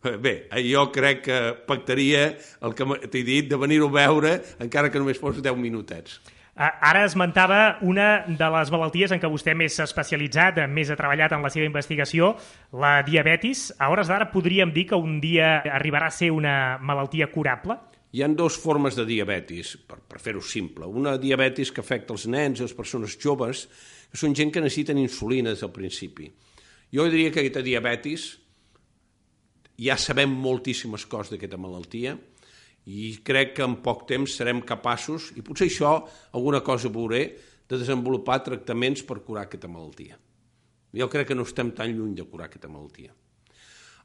Bé, 0.00 0.32
jo 0.64 0.86
crec 0.94 1.18
que 1.26 1.38
pactaria 1.68 2.22
el 2.64 2.74
que 2.74 2.86
t'he 3.12 3.20
dit 3.22 3.46
de 3.46 3.58
venir-ho 3.60 3.90
a 3.92 3.96
veure, 3.98 4.30
encara 4.64 4.88
que 4.90 4.98
només 4.98 5.20
fos 5.20 5.38
10 5.44 5.58
minutets. 5.60 6.18
Ara 6.56 7.04
esmentava 7.06 7.78
una 7.86 8.24
de 8.26 8.48
les 8.52 8.72
malalties 8.74 9.12
en 9.14 9.20
què 9.22 9.28
vostè 9.30 9.54
més 9.56 9.76
s'ha 9.76 9.86
especialitzat, 9.86 10.58
més 10.68 10.90
ha 10.90 10.96
treballat 10.98 11.32
en 11.32 11.44
la 11.46 11.50
seva 11.52 11.68
investigació, 11.68 12.34
la 12.72 13.00
diabetis. 13.06 13.70
A 13.78 13.88
hores 13.92 14.10
d'ara 14.10 14.28
podríem 14.32 14.72
dir 14.74 14.88
que 14.90 14.98
un 14.98 15.20
dia 15.22 15.60
arribarà 15.62 16.10
a 16.10 16.14
ser 16.14 16.32
una 16.34 16.76
malaltia 16.82 17.30
curable? 17.32 17.78
Hi 18.10 18.24
han 18.26 18.34
dues 18.34 18.56
formes 18.58 18.96
de 18.98 19.06
diabetis, 19.06 19.76
per, 19.86 20.00
per 20.02 20.18
fer-ho 20.18 20.42
simple. 20.42 20.88
Una 20.90 21.14
diabetis 21.22 21.70
que 21.70 21.84
afecta 21.84 22.12
els 22.16 22.26
nens 22.26 22.58
i 22.58 22.66
les 22.66 22.74
persones 22.74 23.14
joves, 23.14 23.68
que 24.10 24.18
són 24.18 24.34
gent 24.34 24.50
que 24.50 24.62
necessiten 24.62 24.98
insulina 24.98 25.54
des 25.54 25.62
del 25.62 25.70
principi. 25.70 26.26
Jo 26.90 27.06
diria 27.06 27.30
que 27.30 27.44
aquesta 27.44 27.62
diabetis, 27.62 28.32
ja 29.80 29.94
sabem 29.96 30.34
moltíssimes 30.34 31.06
coses 31.06 31.30
d'aquesta 31.32 31.60
malaltia, 31.60 32.16
i 32.90 33.10
crec 33.24 33.54
que 33.58 33.66
en 33.66 33.76
poc 33.84 34.06
temps 34.08 34.34
serem 34.40 34.62
capaços, 34.66 35.30
i 35.38 35.44
potser 35.46 35.68
això 35.70 35.92
alguna 36.34 36.62
cosa 36.66 36.90
veuré, 36.90 37.22
de 37.70 37.78
desenvolupar 37.78 38.40
tractaments 38.42 39.04
per 39.06 39.20
curar 39.22 39.46
aquesta 39.46 39.70
malaltia. 39.70 40.16
Jo 40.90 41.06
crec 41.06 41.28
que 41.30 41.36
no 41.38 41.46
estem 41.46 41.70
tan 41.76 41.92
lluny 41.94 42.16
de 42.18 42.26
curar 42.26 42.48
aquesta 42.48 42.70
malaltia. 42.70 43.12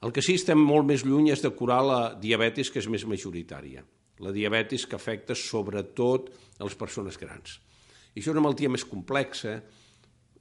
El 0.06 0.14
que 0.14 0.22
sí 0.22 0.36
estem 0.38 0.60
molt 0.62 0.86
més 0.86 1.02
lluny 1.08 1.32
és 1.34 1.42
de 1.42 1.50
curar 1.50 1.80
la 1.82 2.00
diabetis, 2.22 2.70
que 2.70 2.78
és 2.84 2.90
més 2.92 3.08
majoritària. 3.10 3.82
La 4.22 4.34
diabetis 4.36 4.86
que 4.86 5.00
afecta 5.00 5.34
sobretot 5.34 6.30
a 6.60 6.68
les 6.68 6.78
persones 6.78 7.18
grans. 7.18 7.58
I 8.14 8.22
això 8.22 8.30
és 8.30 8.36
una 8.36 8.46
malaltia 8.46 8.70
més 8.70 8.86
complexa, 8.86 9.58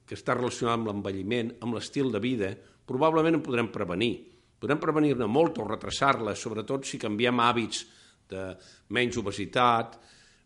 que 0.05 0.13
està 0.13 0.35
relacionada 0.37 0.77
amb 0.77 0.91
l'envelliment, 0.91 1.55
amb 1.65 1.79
l'estil 1.79 2.13
de 2.13 2.21
vida, 2.21 2.53
probablement 2.85 3.39
en 3.39 3.43
podrem 3.43 3.71
prevenir. 3.73 4.13
Podrem 4.61 4.77
prevenir-ne 4.79 5.25
molt 5.25 5.57
o 5.59 5.65
retrasar-la, 5.65 6.37
sobretot 6.37 6.85
si 6.85 7.01
canviem 7.01 7.41
hàbits 7.41 7.87
de 8.31 8.51
menys 8.95 9.17
obesitat, 9.21 9.97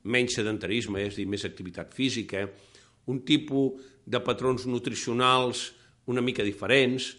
menys 0.10 0.38
sedentarisme, 0.40 1.04
és 1.04 1.16
a 1.16 1.22
dir, 1.22 1.28
més 1.30 1.46
activitat 1.48 1.94
física, 1.96 2.46
un 3.10 3.24
tipus 3.26 3.82
de 4.10 4.22
patrons 4.24 4.66
nutricionals 4.70 5.70
una 6.10 6.22
mica 6.26 6.44
diferents. 6.44 7.14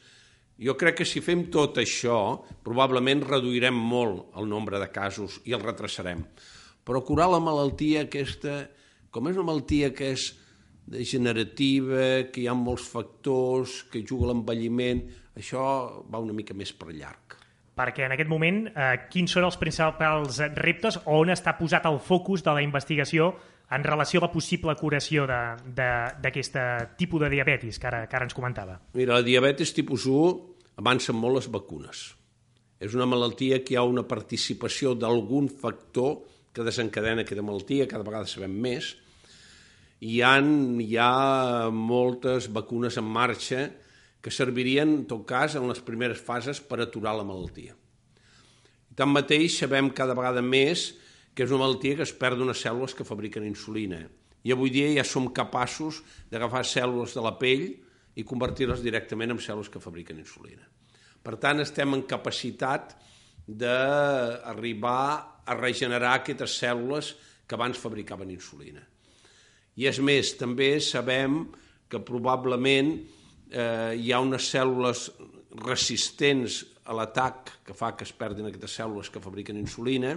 Jo 0.60 0.74
crec 0.76 1.00
que 1.00 1.08
si 1.08 1.22
fem 1.24 1.46
tot 1.52 1.78
això, 1.80 2.18
probablement 2.66 3.22
reduirem 3.24 3.76
molt 3.76 4.36
el 4.36 4.50
nombre 4.50 4.80
de 4.82 4.90
casos 4.92 5.38
i 5.48 5.54
el 5.56 5.64
retrasarem. 5.64 6.24
Però 6.84 7.04
curar 7.06 7.30
la 7.30 7.40
malaltia 7.40 8.04
aquesta, 8.04 8.64
com 9.14 9.30
és 9.30 9.38
una 9.38 9.48
malaltia 9.52 9.92
que 9.94 10.12
és 10.16 10.30
degenerativa, 10.90 12.26
que 12.32 12.42
hi 12.42 12.48
ha 12.50 12.56
molts 12.58 12.88
factors, 12.90 13.84
que 13.92 14.02
juga 14.02 14.32
l'envelliment, 14.32 15.06
això 15.38 15.62
va 16.10 16.20
una 16.20 16.36
mica 16.36 16.56
més 16.56 16.74
per 16.74 16.90
llarg 16.90 17.39
perquè 17.80 18.04
en 18.04 18.14
aquest 18.14 18.28
moment 18.28 18.66
eh, 18.68 18.90
quins 19.10 19.32
són 19.32 19.48
els 19.48 19.56
principals 19.60 20.42
reptes 20.60 21.00
o 21.06 21.16
on 21.22 21.32
està 21.32 21.56
posat 21.56 21.88
el 21.88 21.98
focus 22.04 22.44
de 22.44 22.54
la 22.56 22.64
investigació 22.66 23.32
en 23.70 23.84
relació 23.86 24.20
a 24.20 24.26
la 24.26 24.32
possible 24.32 24.74
curació 24.76 25.24
d'aquest 25.30 26.56
tipus 26.98 27.22
de 27.22 27.28
diabetis 27.30 27.78
que 27.78 27.86
ara, 27.86 28.00
que 28.10 28.18
ara 28.18 28.26
ens 28.26 28.34
comentava? 28.34 28.80
Mira, 28.98 29.20
la 29.20 29.26
diabetis 29.26 29.72
tipus 29.76 30.08
1 30.10 30.80
avancen 30.82 31.16
molt 31.16 31.38
les 31.38 31.50
vacunes. 31.52 32.00
És 32.80 32.96
una 32.96 33.06
malaltia 33.06 33.60
que 33.62 33.74
hi 33.74 33.78
ha 33.78 33.84
una 33.86 34.06
participació 34.08 34.96
d'algun 34.98 35.50
factor 35.52 36.18
que 36.50 36.66
desencadena 36.66 37.22
aquesta 37.22 37.44
malaltia, 37.46 37.86
cada 37.86 38.06
vegada 38.06 38.26
sabem 38.26 38.56
més. 38.64 38.94
Hi 40.00 40.18
ha, 40.24 40.32
hi 40.40 40.96
ha 40.96 41.68
moltes 41.70 42.48
vacunes 42.50 42.96
en 42.98 43.06
marxa 43.06 43.66
que 44.20 44.32
servirien, 44.32 44.90
en 45.00 45.04
tot 45.08 45.24
cas, 45.28 45.56
en 45.56 45.66
les 45.68 45.80
primeres 45.84 46.20
fases 46.20 46.60
per 46.60 46.80
aturar 46.80 47.16
la 47.16 47.26
malaltia. 47.26 47.76
Tanmateix 48.96 49.60
sabem 49.62 49.88
cada 49.96 50.16
vegada 50.18 50.42
més 50.44 50.90
que 51.34 51.46
és 51.46 51.52
una 51.54 51.64
malaltia 51.64 52.00
que 52.00 52.04
es 52.04 52.12
perd 52.12 52.42
unes 52.42 52.60
cèl·lules 52.60 52.94
que 52.96 53.06
fabriquen 53.06 53.46
insulina. 53.48 54.02
I 54.44 54.52
avui 54.52 54.72
dia 54.72 54.90
ja 54.96 55.04
som 55.06 55.30
capaços 55.32 56.02
d'agafar 56.32 56.64
cèl·lules 56.66 57.14
de 57.16 57.24
la 57.24 57.36
pell 57.40 57.68
i 58.18 58.26
convertir-les 58.26 58.82
directament 58.84 59.32
en 59.32 59.40
cèl·lules 59.40 59.70
que 59.72 59.80
fabriquen 59.80 60.18
insulina. 60.20 60.66
Per 61.20 61.36
tant, 61.40 61.60
estem 61.60 61.94
en 61.94 62.02
capacitat 62.08 62.96
d'arribar 63.46 65.42
a 65.44 65.56
regenerar 65.56 66.16
aquestes 66.18 66.56
cèl·lules 66.60 67.14
que 67.46 67.56
abans 67.56 67.78
fabricaven 67.80 68.30
insulina. 68.32 68.82
I 69.76 69.88
és 69.90 70.00
més, 70.04 70.34
també 70.38 70.74
sabem 70.82 71.44
que 71.90 72.02
probablement 72.04 72.92
eh, 73.50 73.96
hi 73.98 74.12
ha 74.12 74.20
unes 74.22 74.46
cèl·lules 74.52 75.08
resistents 75.66 76.62
a 76.86 76.94
l'atac 76.96 77.56
que 77.66 77.74
fa 77.76 77.92
que 77.96 78.06
es 78.06 78.14
perdin 78.16 78.48
aquestes 78.48 78.78
cèl·lules 78.80 79.10
que 79.10 79.22
fabriquen 79.22 79.58
insulina 79.60 80.14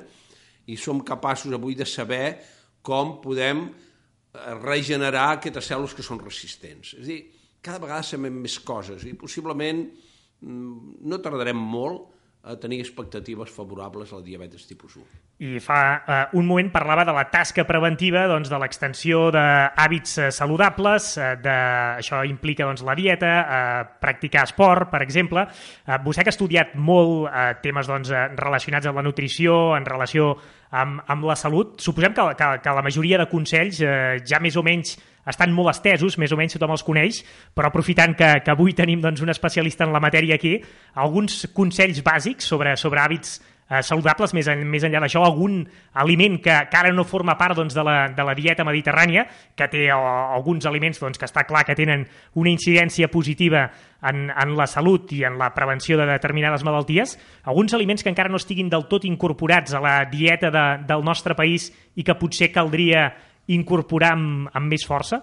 i 0.70 0.78
som 0.80 1.02
capaços 1.04 1.54
avui 1.54 1.76
de 1.76 1.86
saber 1.90 2.38
com 2.86 3.18
podem 3.24 3.66
eh, 3.68 4.54
regenerar 4.62 5.34
aquestes 5.38 5.72
cèl·lules 5.72 5.96
que 5.98 6.06
són 6.06 6.22
resistents. 6.24 6.94
És 6.98 7.04
a 7.04 7.10
dir, 7.10 7.22
cada 7.64 7.82
vegada 7.84 8.06
sabem 8.06 8.42
més 8.44 8.60
coses 8.64 9.06
i 9.08 9.16
possiblement 9.20 9.84
mm, 9.84 10.98
no 11.08 11.22
tardarem 11.24 11.58
molt 11.58 12.13
a 12.44 12.58
tenir 12.60 12.82
expectatives 12.82 13.50
favorables 13.56 14.12
a 14.12 14.18
la 14.18 14.22
diabetes 14.22 14.66
tipus 14.68 14.98
1. 15.00 15.06
I 15.48 15.62
fa 15.64 15.78
uh, 15.96 16.38
un 16.40 16.44
moment 16.46 16.68
parlava 16.74 17.06
de 17.08 17.14
la 17.16 17.24
tasca 17.32 17.64
preventiva, 17.64 18.26
doncs, 18.28 18.52
de 18.52 18.60
l'extensió 18.60 19.30
d'hàbits 19.32 20.18
uh, 20.20 20.28
saludables, 20.36 21.14
uh, 21.16 21.30
de... 21.40 21.56
això 22.04 22.20
implica 22.28 22.68
doncs, 22.68 22.84
la 22.84 22.98
dieta, 23.00 23.32
uh, 23.40 23.86
practicar 24.04 24.44
esport, 24.44 24.92
per 24.92 25.02
exemple. 25.06 25.46
Uh, 25.88 25.96
vostè 26.04 26.28
que 26.28 26.34
ha 26.34 26.36
estudiat 26.36 26.76
molt 26.76 27.30
uh, 27.30 27.54
temes 27.64 27.88
doncs, 27.88 28.12
uh, 28.12 28.28
relacionats 28.36 28.92
amb 28.92 29.00
la 29.00 29.08
nutrició, 29.08 29.78
en 29.80 29.88
relació 29.88 30.34
amb, 30.76 31.00
amb 31.08 31.32
la 31.32 31.40
salut, 31.40 31.80
suposem 31.80 32.12
que, 32.12 32.28
que, 32.36 32.54
que 32.60 32.76
la 32.76 32.84
majoria 32.84 33.24
de 33.24 33.32
consells 33.32 33.80
uh, 33.88 34.20
ja 34.28 34.44
més 34.44 34.60
o 34.60 34.68
menys 34.68 34.98
estan 35.30 35.54
molt 35.56 35.72
estesos, 35.74 36.18
més 36.20 36.34
o 36.34 36.40
menys 36.40 36.58
tothom 36.58 36.76
els 36.76 36.84
coneix, 36.84 37.22
però 37.56 37.70
aprofitant 37.70 38.16
que, 38.18 38.30
que 38.44 38.54
avui 38.54 38.76
tenim 38.78 39.02
doncs, 39.04 39.24
un 39.24 39.32
especialista 39.34 39.88
en 39.88 39.96
la 39.96 40.04
matèria 40.04 40.36
aquí, 40.36 40.58
alguns 41.00 41.46
consells 41.56 42.04
bàsics 42.04 42.48
sobre, 42.50 42.76
sobre 42.80 43.02
hàbits 43.04 43.40
eh, 43.70 43.82
saludables, 43.82 44.34
més, 44.36 44.48
en, 44.52 44.64
més 44.70 44.84
enllà 44.86 45.02
d'això, 45.04 45.24
algun 45.26 45.62
aliment 46.02 46.38
que, 46.44 46.56
que 46.70 46.80
ara 46.80 46.92
no 46.94 47.06
forma 47.08 47.36
part 47.40 47.58
doncs, 47.58 47.76
de, 47.76 47.84
la, 47.86 47.96
de 48.16 48.26
la 48.26 48.36
dieta 48.38 48.66
mediterrània, 48.68 49.26
que 49.56 49.68
té 49.72 49.88
o, 49.96 50.00
alguns 50.38 50.68
aliments 50.70 51.02
doncs, 51.02 51.20
que 51.20 51.28
està 51.30 51.46
clar 51.50 51.64
que 51.68 51.78
tenen 51.78 52.06
una 52.40 52.52
incidència 52.52 53.10
positiva 53.14 53.66
en, 54.04 54.28
en 54.30 54.56
la 54.60 54.68
salut 54.68 55.12
i 55.16 55.24
en 55.28 55.38
la 55.40 55.54
prevenció 55.56 55.98
de 56.00 56.08
determinades 56.10 56.66
malalties, 56.68 57.18
alguns 57.50 57.76
aliments 57.78 58.04
que 58.04 58.12
encara 58.12 58.32
no 58.32 58.42
estiguin 58.42 58.72
del 58.72 58.88
tot 58.92 59.08
incorporats 59.08 59.74
a 59.74 59.84
la 59.84 60.00
dieta 60.12 60.52
de, 60.54 60.66
del 60.90 61.06
nostre 61.06 61.38
país 61.40 61.72
i 61.96 62.04
que 62.04 62.18
potser 62.20 62.52
caldria 62.54 63.12
incorporar 63.52 64.14
amb, 64.16 64.50
amb 64.54 64.72
més 64.72 64.86
força? 64.88 65.20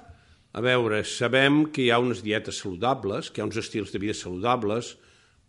A 0.51 0.61
veure, 0.65 1.05
sabem 1.07 1.67
que 1.71 1.85
hi 1.85 1.91
ha 1.95 2.01
unes 2.03 2.25
dietes 2.27 2.59
saludables, 2.59 3.31
que 3.31 3.41
hi 3.41 3.45
ha 3.45 3.49
uns 3.49 3.61
estils 3.61 3.93
de 3.95 4.01
vida 4.03 4.17
saludables. 4.19 4.97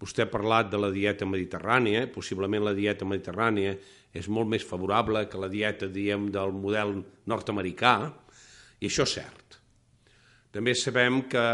Vostè 0.02 0.26
ha 0.26 0.30
parlat 0.30 0.70
de 0.70 0.80
la 0.82 0.92
dieta 0.94 1.26
mediterrània, 1.26 2.08
possiblement 2.14 2.64
la 2.66 2.76
dieta 2.78 3.06
mediterrània 3.06 3.76
és 4.14 4.28
molt 4.28 4.50
més 4.50 4.66
favorable 4.68 5.24
que 5.30 5.40
la 5.42 5.50
dieta, 5.50 5.88
diem, 5.88 6.28
del 6.34 6.54
model 6.54 6.98
nord-americà, 7.32 7.96
i 8.82 8.90
això 8.90 9.06
és 9.08 9.16
cert. 9.20 9.58
També 10.52 10.74
sabem 10.76 11.22
que, 11.32 11.48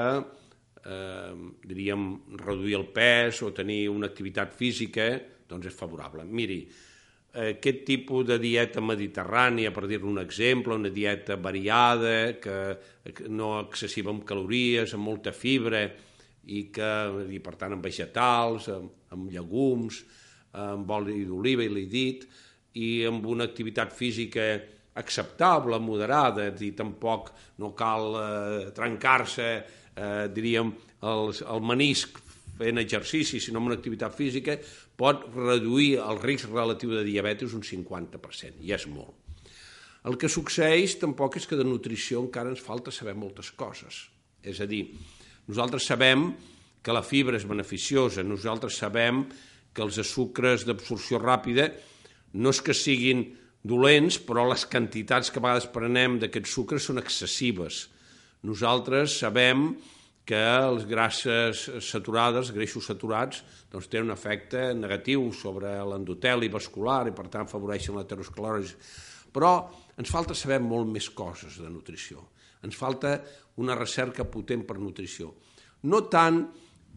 eh, 0.84 1.34
diríem, 1.64 2.08
reduir 2.40 2.76
el 2.80 2.88
pes 2.88 3.44
o 3.44 3.52
tenir 3.54 3.90
una 3.90 4.08
activitat 4.08 4.56
física 4.56 5.08
doncs 5.48 5.68
és 5.68 5.76
favorable. 5.76 6.26
Miri, 6.26 6.68
aquest 7.38 7.84
tipus 7.86 8.26
de 8.26 8.38
dieta 8.42 8.82
mediterrània, 8.82 9.72
per 9.74 9.86
dir 9.90 10.00
un 10.04 10.18
exemple, 10.22 10.76
una 10.76 10.90
dieta 10.90 11.36
variada, 11.38 12.40
que 12.42 13.28
no 13.30 13.58
excessiva 13.60 14.14
en 14.14 14.24
calories, 14.26 14.94
amb 14.96 15.06
molta 15.10 15.34
fibra, 15.36 15.84
i 16.48 16.64
que, 16.74 16.92
i 17.36 17.40
per 17.44 17.56
tant, 17.60 17.76
amb 17.76 17.84
vegetals, 17.84 18.70
amb, 18.72 18.94
amb 19.14 19.32
llegums, 19.32 20.02
amb 20.58 20.90
oli 20.98 21.26
d'oliva, 21.28 21.66
i 21.66 21.72
l'he 21.74 21.86
dit, 21.92 22.24
i 22.80 23.06
amb 23.10 23.26
una 23.28 23.48
activitat 23.50 23.94
física 23.94 24.48
acceptable, 24.98 25.78
moderada, 25.84 26.50
dir, 26.50 26.74
tampoc 26.78 27.30
no 27.62 27.74
cal 27.78 28.16
eh, 28.18 28.62
trencar-se, 28.74 29.50
eh, 29.94 30.24
diríem, 30.34 30.72
el, 31.06 31.36
el 31.54 31.62
menisc 31.62 32.18
fent 32.58 32.82
exercici, 32.82 33.40
sinó 33.40 33.62
amb 33.62 33.72
una 33.72 33.78
activitat 33.78 34.16
física, 34.18 34.58
pot 34.98 35.28
reduir 35.36 35.98
el 36.04 36.22
risc 36.24 36.50
relatiu 36.50 36.96
de 36.96 37.06
diabetes 37.08 37.56
un 37.58 37.64
50%, 37.66 38.62
i 38.66 38.74
és 38.76 38.88
molt. 38.92 39.16
El 40.08 40.16
que 40.20 40.30
succeeix 40.32 40.98
tampoc 41.02 41.36
és 41.40 41.48
que 41.50 41.58
de 41.60 41.66
nutrició 41.68 42.22
encara 42.24 42.54
ens 42.54 42.64
falta 42.64 42.94
saber 42.96 43.16
moltes 43.18 43.50
coses. 43.52 44.06
És 44.40 44.62
a 44.64 44.68
dir, 44.70 44.86
nosaltres 45.50 45.88
sabem 45.90 46.30
que 46.84 46.96
la 46.96 47.04
fibra 47.04 47.36
és 47.36 47.48
beneficiosa, 47.48 48.24
nosaltres 48.24 48.78
sabem 48.80 49.26
que 49.76 49.84
els 49.84 50.00
sucres 50.08 50.64
d'absorció 50.66 51.20
ràpida 51.20 51.68
no 52.40 52.54
és 52.54 52.62
que 52.64 52.76
siguin 52.78 53.26
dolents, 53.68 54.18
però 54.24 54.46
les 54.48 54.64
quantitats 54.70 55.32
que 55.32 55.42
a 55.42 55.44
vegades 55.44 55.68
prenem 55.74 56.18
d'aquests 56.22 56.56
sucres 56.56 56.88
són 56.88 57.02
excessives. 57.02 57.88
Nosaltres 58.48 59.18
sabem 59.20 59.74
que 60.28 60.44
les 60.76 60.84
grasses 60.90 61.62
saturades, 61.88 62.52
greixos 62.52 62.90
saturats, 62.90 63.40
doncs 63.72 63.88
tenen 63.88 64.10
un 64.10 64.16
efecte 64.18 64.74
negatiu 64.76 65.30
sobre 65.32 65.72
l'endoteli 65.88 66.50
vascular 66.52 67.06
i 67.08 67.16
per 67.16 67.30
tant 67.32 67.48
afavoreixen 67.48 67.96
l'aterosclerosi. 67.96 68.76
Però 69.32 69.54
ens 69.96 70.12
falta 70.12 70.36
saber 70.36 70.60
molt 70.64 70.92
més 70.92 71.08
coses 71.16 71.62
de 71.64 71.72
nutrició. 71.72 72.26
Ens 72.68 72.76
falta 72.76 73.16
una 73.64 73.78
recerca 73.80 74.28
potent 74.28 74.66
per 74.68 74.78
nutrició. 74.82 75.32
No 75.88 76.04
tant 76.12 76.44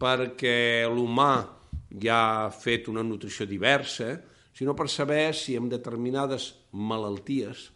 perquè 0.01 0.83
l'humà 0.91 1.33
ja 2.03 2.19
ha 2.43 2.51
fet 2.51 2.89
una 2.91 3.03
nutrició 3.05 3.47
diversa, 3.47 4.15
sinó 4.51 4.75
per 4.75 4.89
saber 4.91 5.31
si 5.37 5.55
en 5.55 5.69
determinades 5.71 6.51
malalties 6.71 7.69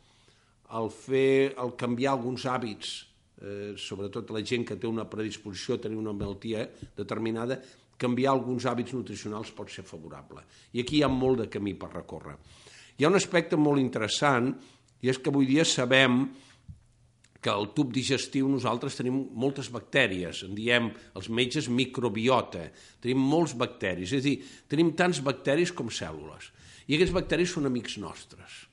el 0.75 0.89
fer, 0.91 1.55
el 1.62 1.75
canviar 1.79 2.17
alguns 2.17 2.43
hàbits, 2.50 2.95
eh, 3.42 3.74
sobretot 3.77 4.32
la 4.32 4.44
gent 4.46 4.65
que 4.68 4.77
té 4.80 4.88
una 4.88 5.08
predisposició 5.10 5.75
a 5.75 5.84
tenir 5.84 6.00
una 6.00 6.13
malaltia 6.15 6.68
determinada, 6.96 7.60
canviar 7.98 8.34
alguns 8.34 8.65
hàbits 8.68 8.96
nutricionals 8.96 9.54
pot 9.56 9.72
ser 9.72 9.86
favorable. 9.88 10.44
I 10.75 10.84
aquí 10.84 11.00
hi 11.00 11.06
ha 11.06 11.12
molt 11.12 11.44
de 11.44 11.50
camí 11.51 11.75
per 11.80 11.94
recórrer. 11.94 12.36
Hi 12.98 13.06
ha 13.06 13.12
un 13.12 13.20
aspecte 13.20 13.60
molt 13.60 13.82
interessant, 13.82 14.54
i 15.04 15.12
és 15.12 15.20
que 15.20 15.32
avui 15.32 15.48
dia 15.48 15.65
sabem 15.68 16.25
que 17.46 17.51
al 17.51 17.68
tub 17.77 17.92
digestiu 17.94 18.48
nosaltres 18.50 18.96
tenim 18.98 19.20
moltes 19.38 19.68
bactèries, 19.70 20.42
en 20.48 20.56
diem 20.58 20.88
els 21.13 21.27
metges 21.30 21.68
microbiota, 21.70 22.63
tenim 23.04 23.22
molts 23.22 23.54
bacteris, 23.54 24.15
és 24.15 24.24
a 24.24 24.25
dir, 24.25 24.38
tenim 24.72 24.96
tants 24.98 25.22
bacteris 25.22 25.75
com 25.75 25.92
cèl·lules, 25.94 26.50
i 26.89 26.98
aquests 26.98 27.13
bacteris 27.13 27.54
són 27.54 27.70
amics 27.70 28.00
nostres. 28.01 28.63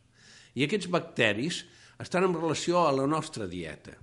I 0.56 0.64
aquests 0.64 0.88
bacteris 0.92 1.62
estan 2.00 2.24
en 2.24 2.34
relació 2.38 2.86
a 2.86 2.96
la 2.96 3.04
nostra 3.08 3.44
dieta 3.48 3.98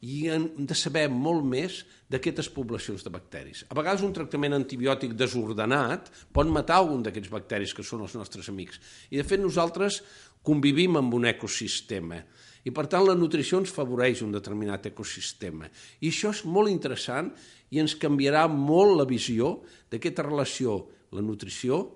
i 0.00 0.30
hem 0.32 0.46
de 0.66 0.76
saber 0.76 1.06
molt 1.12 1.44
més 1.44 1.82
d'aquestes 2.10 2.48
poblacions 2.52 3.04
de 3.04 3.12
bacteris. 3.12 3.64
A 3.68 3.76
vegades 3.76 4.04
un 4.06 4.14
tractament 4.16 4.56
antibiòtic 4.56 5.12
desordenat 5.18 6.08
pot 6.32 6.48
matar 6.48 6.80
algun 6.80 7.04
d'aquests 7.04 7.32
bacteris 7.32 7.74
que 7.76 7.84
són 7.86 8.06
els 8.06 8.16
nostres 8.16 8.48
amics. 8.48 8.80
I 9.12 9.20
de 9.20 9.26
fet 9.28 9.42
nosaltres 9.42 10.00
convivim 10.46 10.96
amb 10.96 11.14
un 11.18 11.28
ecosistema 11.28 12.22
i 12.64 12.72
per 12.76 12.86
tant 12.92 13.06
la 13.06 13.16
nutrició 13.16 13.60
ens 13.60 13.72
favoreix 13.72 14.20
un 14.24 14.32
determinat 14.34 14.90
ecosistema. 14.90 15.68
I 16.00 16.10
això 16.12 16.32
és 16.34 16.42
molt 16.44 16.72
interessant 16.72 17.30
i 17.72 17.80
ens 17.80 17.96
canviarà 18.00 18.46
molt 18.52 18.98
la 18.98 19.08
visió 19.08 19.58
d'aquesta 19.92 20.26
relació, 20.26 20.82
la 21.16 21.24
nutrició, 21.24 21.86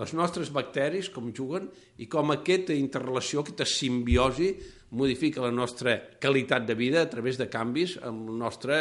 les 0.00 0.14
nostres 0.18 0.50
bacteris, 0.50 1.10
com 1.14 1.30
juguen, 1.34 1.68
i 2.02 2.08
com 2.10 2.32
aquesta 2.34 2.74
interrelació, 2.74 3.44
aquesta 3.44 3.66
simbiosi, 3.68 4.50
modifica 4.94 5.42
la 5.42 5.52
nostra 5.54 5.96
qualitat 6.22 6.66
de 6.66 6.74
vida 6.78 7.02
a 7.02 7.10
través 7.10 7.38
de 7.38 7.48
canvis 7.50 7.96
en, 7.98 8.20
el 8.30 8.38
nostre, 8.38 8.76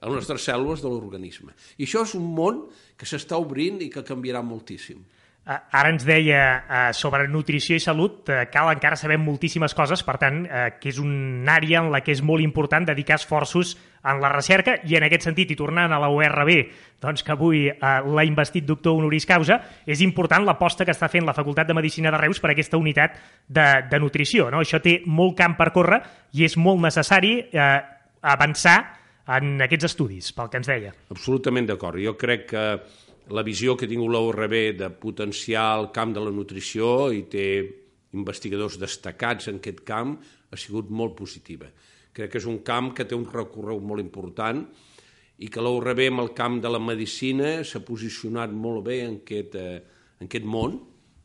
en 0.00 0.10
les 0.10 0.22
nostres 0.22 0.46
cèl·lules 0.46 0.82
de 0.82 0.90
l'organisme. 0.90 1.54
I 1.78 1.86
això 1.86 2.04
és 2.06 2.14
un 2.18 2.26
món 2.34 2.64
que 2.98 3.08
s'està 3.08 3.38
obrint 3.40 3.80
i 3.82 3.90
que 3.90 4.06
canviarà 4.06 4.42
moltíssim. 4.46 5.02
Eh, 5.40 5.56
ara 5.72 5.88
ens 5.88 6.04
deia 6.04 6.40
eh, 6.60 6.80
sobre 6.92 7.24
nutrició 7.28 7.74
i 7.74 7.80
salut, 7.80 8.28
eh, 8.28 8.42
cal 8.52 8.68
encara 8.74 8.98
saber 9.00 9.16
moltíssimes 9.18 9.72
coses, 9.74 10.02
per 10.04 10.18
tant, 10.20 10.42
que 10.80 10.90
és 10.92 10.98
una 11.00 11.56
àrea 11.56 11.80
en 11.80 11.88
la 11.90 12.02
que 12.04 12.12
és 12.12 12.20
molt 12.22 12.44
important 12.44 12.84
dedicar 12.84 13.16
esforços 13.16 13.72
en 14.04 14.20
la 14.20 14.30
recerca 14.32 14.76
i 14.84 14.98
en 14.98 15.06
aquest 15.08 15.24
sentit, 15.26 15.50
i 15.50 15.56
tornant 15.56 15.92
a 15.92 15.98
la 16.00 16.10
URB, 16.12 16.52
doncs 17.00 17.24
que 17.24 17.32
avui 17.32 17.66
l'ha 17.70 18.26
investit 18.28 18.68
doctor 18.68 18.98
honoris 19.00 19.26
causa, 19.28 19.58
és 19.86 20.04
important 20.04 20.44
l'aposta 20.44 20.84
que 20.84 20.92
està 20.92 21.08
fent 21.08 21.26
la 21.26 21.36
Facultat 21.36 21.68
de 21.68 21.76
Medicina 21.76 22.12
de 22.12 22.20
Reus 22.20 22.40
per 22.40 22.52
aquesta 22.52 22.80
unitat 22.80 23.16
de, 23.48 23.66
de 23.90 24.00
nutrició. 24.00 24.50
No? 24.52 24.60
Això 24.60 24.80
té 24.84 25.00
molt 25.06 25.36
camp 25.40 25.56
per 25.58 25.70
córrer 25.72 26.02
i 26.36 26.44
és 26.44 26.56
molt 26.60 26.80
necessari 26.84 27.36
eh, 27.50 27.68
avançar 28.20 28.78
en 29.30 29.60
aquests 29.64 29.92
estudis, 29.92 30.32
pel 30.36 30.48
que 30.50 30.60
ens 30.60 30.68
deia. 30.68 30.92
Absolutament 31.12 31.68
d'acord. 31.68 32.00
Jo 32.02 32.16
crec 32.18 32.48
que 32.50 32.64
la 33.30 33.44
visió 33.46 33.76
que 33.76 33.86
ha 33.86 33.90
tingut 33.90 34.10
l'ORB 34.10 34.56
de 34.78 34.90
potenciar 34.90 35.78
el 35.78 35.90
camp 35.94 36.14
de 36.16 36.22
la 36.24 36.32
nutrició 36.34 37.10
i 37.14 37.22
té 37.30 37.46
investigadors 38.18 38.78
destacats 38.80 39.48
en 39.50 39.60
aquest 39.60 39.84
camp 39.86 40.16
ha 40.50 40.58
sigut 40.58 40.90
molt 40.90 41.14
positiva. 41.18 41.68
Crec 42.12 42.32
que 42.32 42.40
és 42.42 42.48
un 42.50 42.58
camp 42.66 42.90
que 42.96 43.06
té 43.06 43.14
un 43.14 43.28
recorregut 43.30 43.86
molt 43.86 44.02
important 44.02 44.64
i 45.40 45.48
que 45.48 45.62
l'ORB 45.62 46.02
amb 46.08 46.24
el 46.24 46.32
camp 46.36 46.58
de 46.60 46.72
la 46.72 46.82
medicina 46.82 47.60
s'ha 47.64 47.84
posicionat 47.86 48.50
molt 48.52 48.82
bé 48.88 49.00
en 49.06 49.20
aquest, 49.22 49.54
eh, 49.54 49.78
en 50.18 50.26
aquest 50.26 50.44
món, 50.44 50.80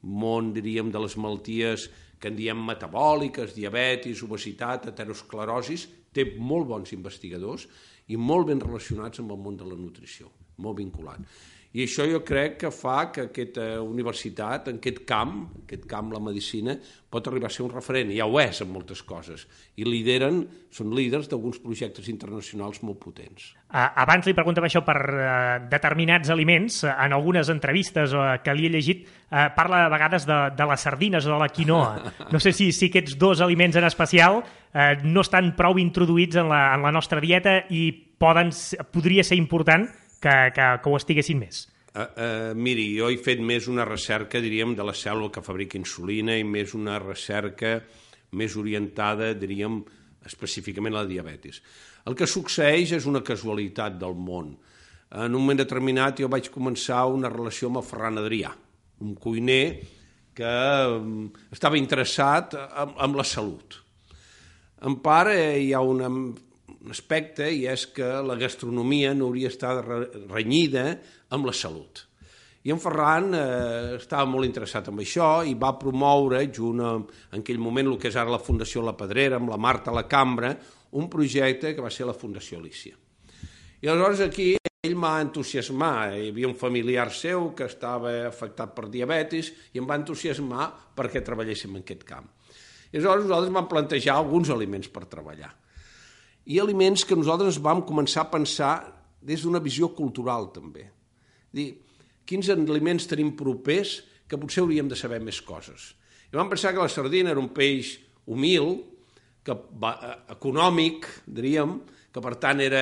món, 0.06 0.54
diríem, 0.54 0.92
de 0.94 1.02
les 1.02 1.18
malalties 1.18 1.90
que 2.22 2.30
en 2.30 2.38
diem 2.38 2.62
metabòliques, 2.68 3.56
diabetis, 3.58 4.22
obesitat, 4.24 4.88
aterosclerosis, 4.92 5.88
té 6.14 6.30
molt 6.38 6.70
bons 6.70 6.94
investigadors 6.96 7.66
i 8.08 8.16
molt 8.16 8.48
ben 8.48 8.62
relacionats 8.62 9.20
amb 9.20 9.34
el 9.34 9.42
món 9.42 9.58
de 9.58 9.68
la 9.68 9.76
nutrició, 9.76 10.30
molt 10.62 10.78
vinculat. 10.80 11.20
I 11.76 11.84
això 11.84 12.06
jo 12.08 12.22
crec 12.24 12.54
que 12.62 12.70
fa 12.72 13.10
que 13.12 13.26
aquesta 13.28 13.82
universitat, 13.84 14.70
en 14.72 14.78
aquest 14.80 15.02
camp, 15.08 15.34
aquest 15.66 15.84
camp, 15.92 16.14
la 16.14 16.22
medicina, 16.24 16.78
pot 17.12 17.26
arribar 17.28 17.50
a 17.50 17.52
ser 17.52 17.66
un 17.66 17.74
referent, 17.74 18.14
ja 18.16 18.28
ho 18.30 18.38
és 18.40 18.62
en 18.64 18.70
moltes 18.72 19.02
coses, 19.04 19.44
i 19.76 19.84
lideren, 19.84 20.38
són 20.72 20.94
líders 20.96 21.28
d'alguns 21.28 21.60
projectes 21.64 22.08
internacionals 22.12 22.80
molt 22.88 23.02
potents. 23.04 23.50
Abans 23.76 24.24
li 24.28 24.36
preguntava 24.38 24.70
això 24.70 24.86
per 24.88 24.96
uh, 25.04 25.26
determinats 25.72 26.32
aliments, 26.32 26.80
en 26.94 27.18
algunes 27.18 27.52
entrevistes 27.52 28.16
uh, 28.16 28.38
que 28.44 28.56
li 28.56 28.70
he 28.70 28.72
llegit, 28.78 29.04
uh, 29.04 29.50
parla 29.58 29.84
a 29.90 29.92
vegades 29.92 30.30
de, 30.30 30.40
de 30.56 30.70
les 30.72 30.88
sardines 30.88 31.28
o 31.28 31.34
de 31.34 31.42
la 31.44 31.52
quinoa. 31.52 31.92
No 32.32 32.40
sé 32.40 32.56
si, 32.56 32.70
si 32.72 32.88
aquests 32.88 33.20
dos 33.20 33.44
aliments 33.44 33.76
en 33.76 33.86
especial 33.88 34.42
no 35.06 35.22
estan 35.24 35.54
prou 35.56 35.78
introduïts 35.80 36.36
en 36.40 36.50
la, 36.52 36.74
en 36.76 36.82
la 36.84 36.92
nostra 36.92 37.22
dieta 37.24 37.62
i 37.72 37.86
poden, 38.20 38.50
podria 38.92 39.24
ser 39.24 39.38
important 39.40 39.86
que, 40.26 40.36
que, 40.58 40.68
que 40.82 40.92
ho 40.92 40.98
estiguessin 40.98 41.42
més? 41.42 41.66
Uh, 41.96 42.02
uh, 42.02 42.52
miri, 42.58 42.90
jo 42.98 43.08
he 43.12 43.20
fet 43.22 43.40
més 43.40 43.70
una 43.72 43.86
recerca, 43.88 44.42
diríem, 44.44 44.74
de 44.76 44.84
la 44.84 44.96
cèl·lula 44.98 45.32
que 45.32 45.46
fabrica 45.46 45.80
insulina 45.80 46.36
i 46.36 46.44
més 46.44 46.74
una 46.76 46.98
recerca 47.00 47.78
més 48.36 48.58
orientada, 48.60 49.32
diríem, 49.38 49.80
específicament 50.26 50.96
a 50.96 51.04
la 51.04 51.10
diabetis. 51.10 51.62
El 52.10 52.18
que 52.18 52.28
succeeix 52.28 52.96
és 52.98 53.06
una 53.10 53.24
casualitat 53.26 54.00
del 54.02 54.18
món. 54.18 54.56
En 55.16 55.32
un 55.38 55.40
moment 55.40 55.62
determinat 55.62 56.20
jo 56.20 56.30
vaig 56.32 56.50
començar 56.52 57.06
una 57.14 57.32
relació 57.32 57.70
amb 57.70 57.80
el 57.80 57.86
Ferran 57.88 58.20
Adrià, 58.20 58.52
un 59.06 59.14
cuiner 59.22 59.66
que 60.36 60.56
um, 60.92 61.30
estava 61.54 61.80
interessat 61.80 62.58
en, 62.58 62.98
en 63.06 63.16
la 63.16 63.24
salut. 63.24 63.78
En 64.86 64.98
part 65.06 65.32
eh, 65.32 65.62
hi 65.64 65.72
ha 65.72 65.80
una 65.86 66.10
un 66.10 66.34
aspecte 66.90 67.48
i 67.52 67.66
és 67.70 67.86
que 67.94 68.08
la 68.26 68.38
gastronomia 68.40 69.14
no 69.14 69.30
hauria 69.30 69.52
estat 69.52 69.86
renyida 70.30 70.92
amb 71.36 71.48
la 71.50 71.54
salut. 71.54 72.06
I 72.66 72.74
en 72.74 72.80
Ferran 72.82 73.30
eh, 73.38 73.98
estava 74.00 74.26
molt 74.26 74.48
interessat 74.48 74.88
en 74.90 74.98
això 75.02 75.44
i 75.46 75.54
va 75.54 75.76
promoure, 75.78 76.42
junt 76.50 76.82
amb, 76.82 77.12
en 77.30 77.44
aquell 77.44 77.62
moment, 77.62 77.92
el 77.92 78.00
que 78.02 78.10
és 78.10 78.18
ara 78.18 78.34
la 78.34 78.42
Fundació 78.42 78.82
La 78.82 78.96
Pedrera, 78.98 79.38
amb 79.38 79.52
la 79.54 79.60
Marta 79.62 79.94
La 79.94 80.08
Cambra, 80.10 80.56
un 80.98 81.10
projecte 81.12 81.76
que 81.76 81.84
va 81.86 81.92
ser 81.94 82.08
la 82.10 82.18
Fundació 82.18 82.58
Alicia. 82.58 82.98
I 83.84 83.92
aleshores 83.92 84.24
aquí 84.26 84.56
ell 84.58 84.96
m'ha 84.98 85.20
entusiasmat, 85.22 86.16
hi 86.18 86.32
havia 86.32 86.50
un 86.50 86.58
familiar 86.58 87.12
seu 87.14 87.52
que 87.58 87.68
estava 87.70 88.16
afectat 88.32 88.74
per 88.74 88.88
diabetis 88.90 89.52
i 89.74 89.82
em 89.82 89.86
va 89.86 90.00
entusiasmar 90.02 90.72
perquè 90.98 91.22
treballéssim 91.26 91.76
en 91.76 91.86
aquest 91.86 92.02
camp. 92.08 92.32
I 92.90 92.98
aleshores 92.98 93.28
nosaltres 93.28 93.54
vam 93.54 93.70
plantejar 93.70 94.18
alguns 94.18 94.50
aliments 94.50 94.90
per 94.90 95.06
treballar 95.12 95.54
i 96.46 96.60
aliments 96.62 97.06
que 97.06 97.18
nosaltres 97.18 97.58
vam 97.62 97.82
començar 97.86 98.26
a 98.26 98.32
pensar 98.32 98.74
des 99.26 99.42
d'una 99.42 99.62
visió 99.64 99.90
cultural 99.98 100.52
també. 100.54 100.86
Dir, 101.52 101.72
quins 102.26 102.50
aliments 102.54 103.08
tenim 103.10 103.34
propers 103.38 103.98
que 104.30 104.38
potser 104.38 104.62
hauríem 104.64 104.90
de 104.90 104.98
saber 104.98 105.22
més 105.24 105.42
coses. 105.42 105.94
I 106.30 106.38
vam 106.38 106.50
pensar 106.50 106.74
que 106.74 106.82
la 106.82 106.92
sardina 106.92 107.32
era 107.34 107.42
un 107.42 107.50
peix 107.54 107.96
humil, 108.26 108.82
que 109.46 109.54
va, 109.82 109.94
eh, 109.94 110.16
econòmic, 110.34 111.06
diríem, 111.26 111.80
que 112.12 112.22
per 112.22 112.36
tant 112.42 112.62
era 112.62 112.82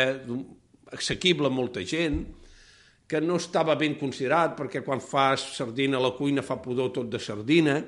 assequible 0.94 1.48
a 1.48 1.54
molta 1.54 1.84
gent, 1.84 2.24
que 3.08 3.20
no 3.22 3.36
estava 3.36 3.76
ben 3.76 3.96
considerat 4.00 4.56
perquè 4.58 4.84
quan 4.84 5.02
fas 5.04 5.44
sardina 5.58 6.00
a 6.00 6.02
la 6.02 6.14
cuina 6.16 6.42
fa 6.42 6.62
pudor 6.62 6.92
tot 6.96 7.10
de 7.12 7.20
sardina, 7.20 7.84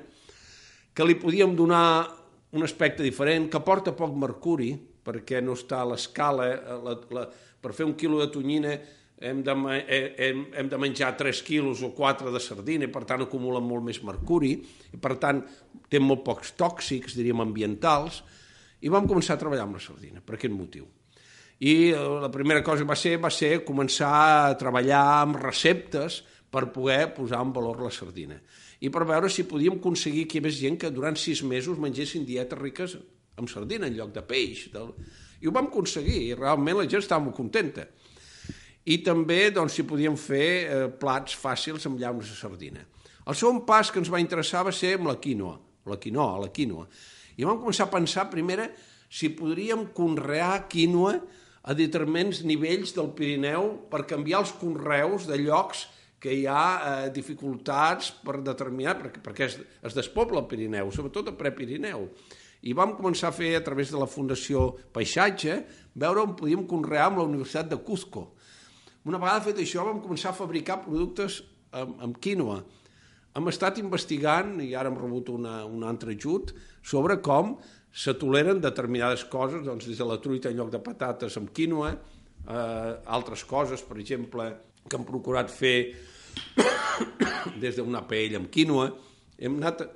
que 0.92 1.04
li 1.04 1.16
podíem 1.16 1.56
donar 1.56 2.06
un 2.52 2.62
aspecte 2.62 3.02
diferent, 3.02 3.48
que 3.50 3.60
porta 3.60 3.96
poc 3.96 4.14
mercuri, 4.16 4.70
perquè 5.06 5.40
no 5.42 5.54
està 5.54 5.84
a 5.84 5.90
l'escala, 5.92 6.50
eh, 6.50 7.26
per 7.62 7.74
fer 7.74 7.86
un 7.86 7.94
quilo 7.98 8.18
de 8.20 8.30
tonyina 8.34 8.74
hem 9.16 9.42
de, 9.42 9.52
eh, 9.88 10.14
hem, 10.18 10.46
hem 10.52 10.68
de 10.68 10.78
menjar 10.78 11.16
3 11.16 11.42
quilos 11.42 11.82
o 11.82 11.92
4 11.96 12.32
de 12.32 12.40
sardina 12.40 12.84
i 12.84 12.92
per 12.92 13.06
tant 13.08 13.24
acumulen 13.24 13.64
molt 13.64 13.86
més 13.86 14.02
mercuri 14.04 14.52
i 14.92 15.00
per 15.00 15.16
tant 15.22 15.40
té 15.88 16.00
molt 16.02 16.24
pocs 16.26 16.52
tòxics, 16.58 17.16
diríem 17.16 17.40
ambientals, 17.40 18.20
i 18.84 18.92
vam 18.92 19.08
començar 19.08 19.36
a 19.36 19.40
treballar 19.40 19.64
amb 19.64 19.78
la 19.78 19.82
sardina, 19.82 20.20
per 20.20 20.36
aquest 20.36 20.52
motiu. 20.52 20.84
I 21.64 21.92
eh, 21.94 22.06
la 22.26 22.30
primera 22.32 22.62
cosa 22.62 22.84
que 22.84 22.90
va 22.90 22.98
ser 22.98 23.16
va 23.22 23.32
ser 23.32 23.64
començar 23.64 24.12
a 24.12 24.56
treballar 24.60 25.02
amb 25.22 25.40
receptes 25.40 26.22
per 26.52 26.68
poder 26.72 27.14
posar 27.16 27.40
en 27.42 27.52
valor 27.56 27.80
la 27.82 27.90
sardina. 27.90 28.40
i 28.80 28.90
per 28.92 29.06
veure 29.08 29.30
si 29.32 29.46
podíem 29.48 29.78
aconseguir 29.78 30.26
que 30.28 30.36
hi 30.36 30.40
hagués 30.42 30.58
gent 30.60 30.74
que 30.76 30.90
durant 30.92 31.16
sis 31.16 31.40
mesos 31.42 31.78
mengessin 31.80 32.26
dietes 32.28 32.58
riques 32.58 32.98
amb 33.36 33.50
sardina 33.50 33.88
en 33.88 33.96
lloc 33.96 34.12
de 34.14 34.24
peix. 34.26 34.66
Del... 34.72 34.92
I 35.42 35.48
ho 35.48 35.54
vam 35.54 35.70
aconseguir, 35.70 36.18
i 36.30 36.36
realment 36.36 36.80
la 36.80 36.88
gent 36.88 37.04
estava 37.04 37.24
molt 37.24 37.36
contenta. 37.36 37.86
I 38.86 39.00
també 39.04 39.50
doncs, 39.54 39.76
si 39.76 39.86
podíem 39.86 40.16
fer 40.20 40.48
eh, 40.48 40.82
plats 41.00 41.34
fàcils 41.38 41.88
amb 41.88 41.98
llaunes 42.00 42.30
de 42.30 42.38
sardina. 42.38 42.84
El 43.26 43.34
segon 43.34 43.64
pas 43.66 43.90
que 43.90 43.98
ens 43.98 44.10
va 44.12 44.22
interessar 44.22 44.62
va 44.66 44.74
ser 44.74 44.94
amb 44.96 45.10
la 45.10 45.16
quinoa, 45.18 45.56
la 45.90 45.98
quinoa, 45.98 46.44
la 46.44 46.52
quinoa. 46.54 46.86
I 47.36 47.44
vam 47.44 47.58
començar 47.58 47.88
a 47.88 47.92
pensar, 47.92 48.28
primera, 48.30 48.68
si 49.10 49.32
podríem 49.34 49.88
conrear 49.94 50.68
quinoa 50.70 51.16
a 51.66 51.74
determinats 51.74 52.44
nivells 52.46 52.94
del 52.94 53.10
Pirineu 53.18 53.72
per 53.90 54.06
canviar 54.06 54.44
els 54.44 54.54
conreus 54.60 55.26
de 55.26 55.38
llocs 55.42 55.88
que 56.22 56.32
hi 56.32 56.46
ha 56.48 56.62
eh, 56.62 57.08
dificultats 57.14 58.12
per 58.24 58.38
determinar, 58.46 58.96
perquè, 59.00 59.22
perquè 59.22 59.48
es, 59.48 59.58
es 59.82 59.96
despobla 59.96 60.44
el 60.44 60.48
Pirineu, 60.50 60.92
sobretot 60.94 61.32
el 61.32 61.38
prepirineu. 61.38 62.06
I 62.66 62.74
vam 62.74 62.96
començar 62.98 63.30
a 63.30 63.34
fer, 63.36 63.52
a 63.54 63.62
través 63.62 63.92
de 63.94 63.98
la 64.00 64.08
Fundació 64.10 64.72
Paisatge, 64.94 65.60
veure 65.94 66.24
on 66.24 66.34
podíem 66.38 66.64
conrear 66.66 67.10
amb 67.10 67.20
la 67.20 67.26
Universitat 67.28 67.68
de 67.70 67.78
Cuzco. 67.86 68.24
Una 69.06 69.20
vegada 69.22 69.44
fet 69.44 69.60
això, 69.62 69.84
vam 69.86 70.00
començar 70.02 70.32
a 70.32 70.38
fabricar 70.38 70.80
productes 70.82 71.44
amb, 71.70 71.94
amb 72.02 72.18
quinoa. 72.22 72.58
Hem 73.36 73.52
estat 73.52 73.78
investigant, 73.78 74.56
i 74.64 74.72
ara 74.74 74.90
hem 74.90 74.98
rebut 74.98 75.30
una, 75.30 75.60
un 75.68 75.84
altre 75.86 76.16
ajut, 76.16 76.50
sobre 76.82 77.20
com 77.22 77.54
se 77.96 78.16
toleren 78.18 78.58
determinades 78.64 79.22
coses, 79.30 79.62
doncs 79.64 79.86
des 79.86 80.02
de 80.02 80.08
la 80.08 80.18
truita 80.24 80.50
en 80.50 80.58
lloc 80.58 80.74
de 80.74 80.82
patates 80.82 81.38
amb 81.38 81.54
quinoa, 81.54 81.92
eh, 81.94 82.92
altres 83.06 83.46
coses, 83.46 83.84
per 83.86 84.00
exemple, 84.02 84.50
que 84.88 84.98
hem 84.98 85.06
procurat 85.06 85.52
fer 85.52 85.76
des 87.62 87.78
d'una 87.78 88.02
paella 88.10 88.42
amb 88.42 88.50
quinoa, 88.50 88.90
hem 89.38 89.62
anat... 89.62 89.86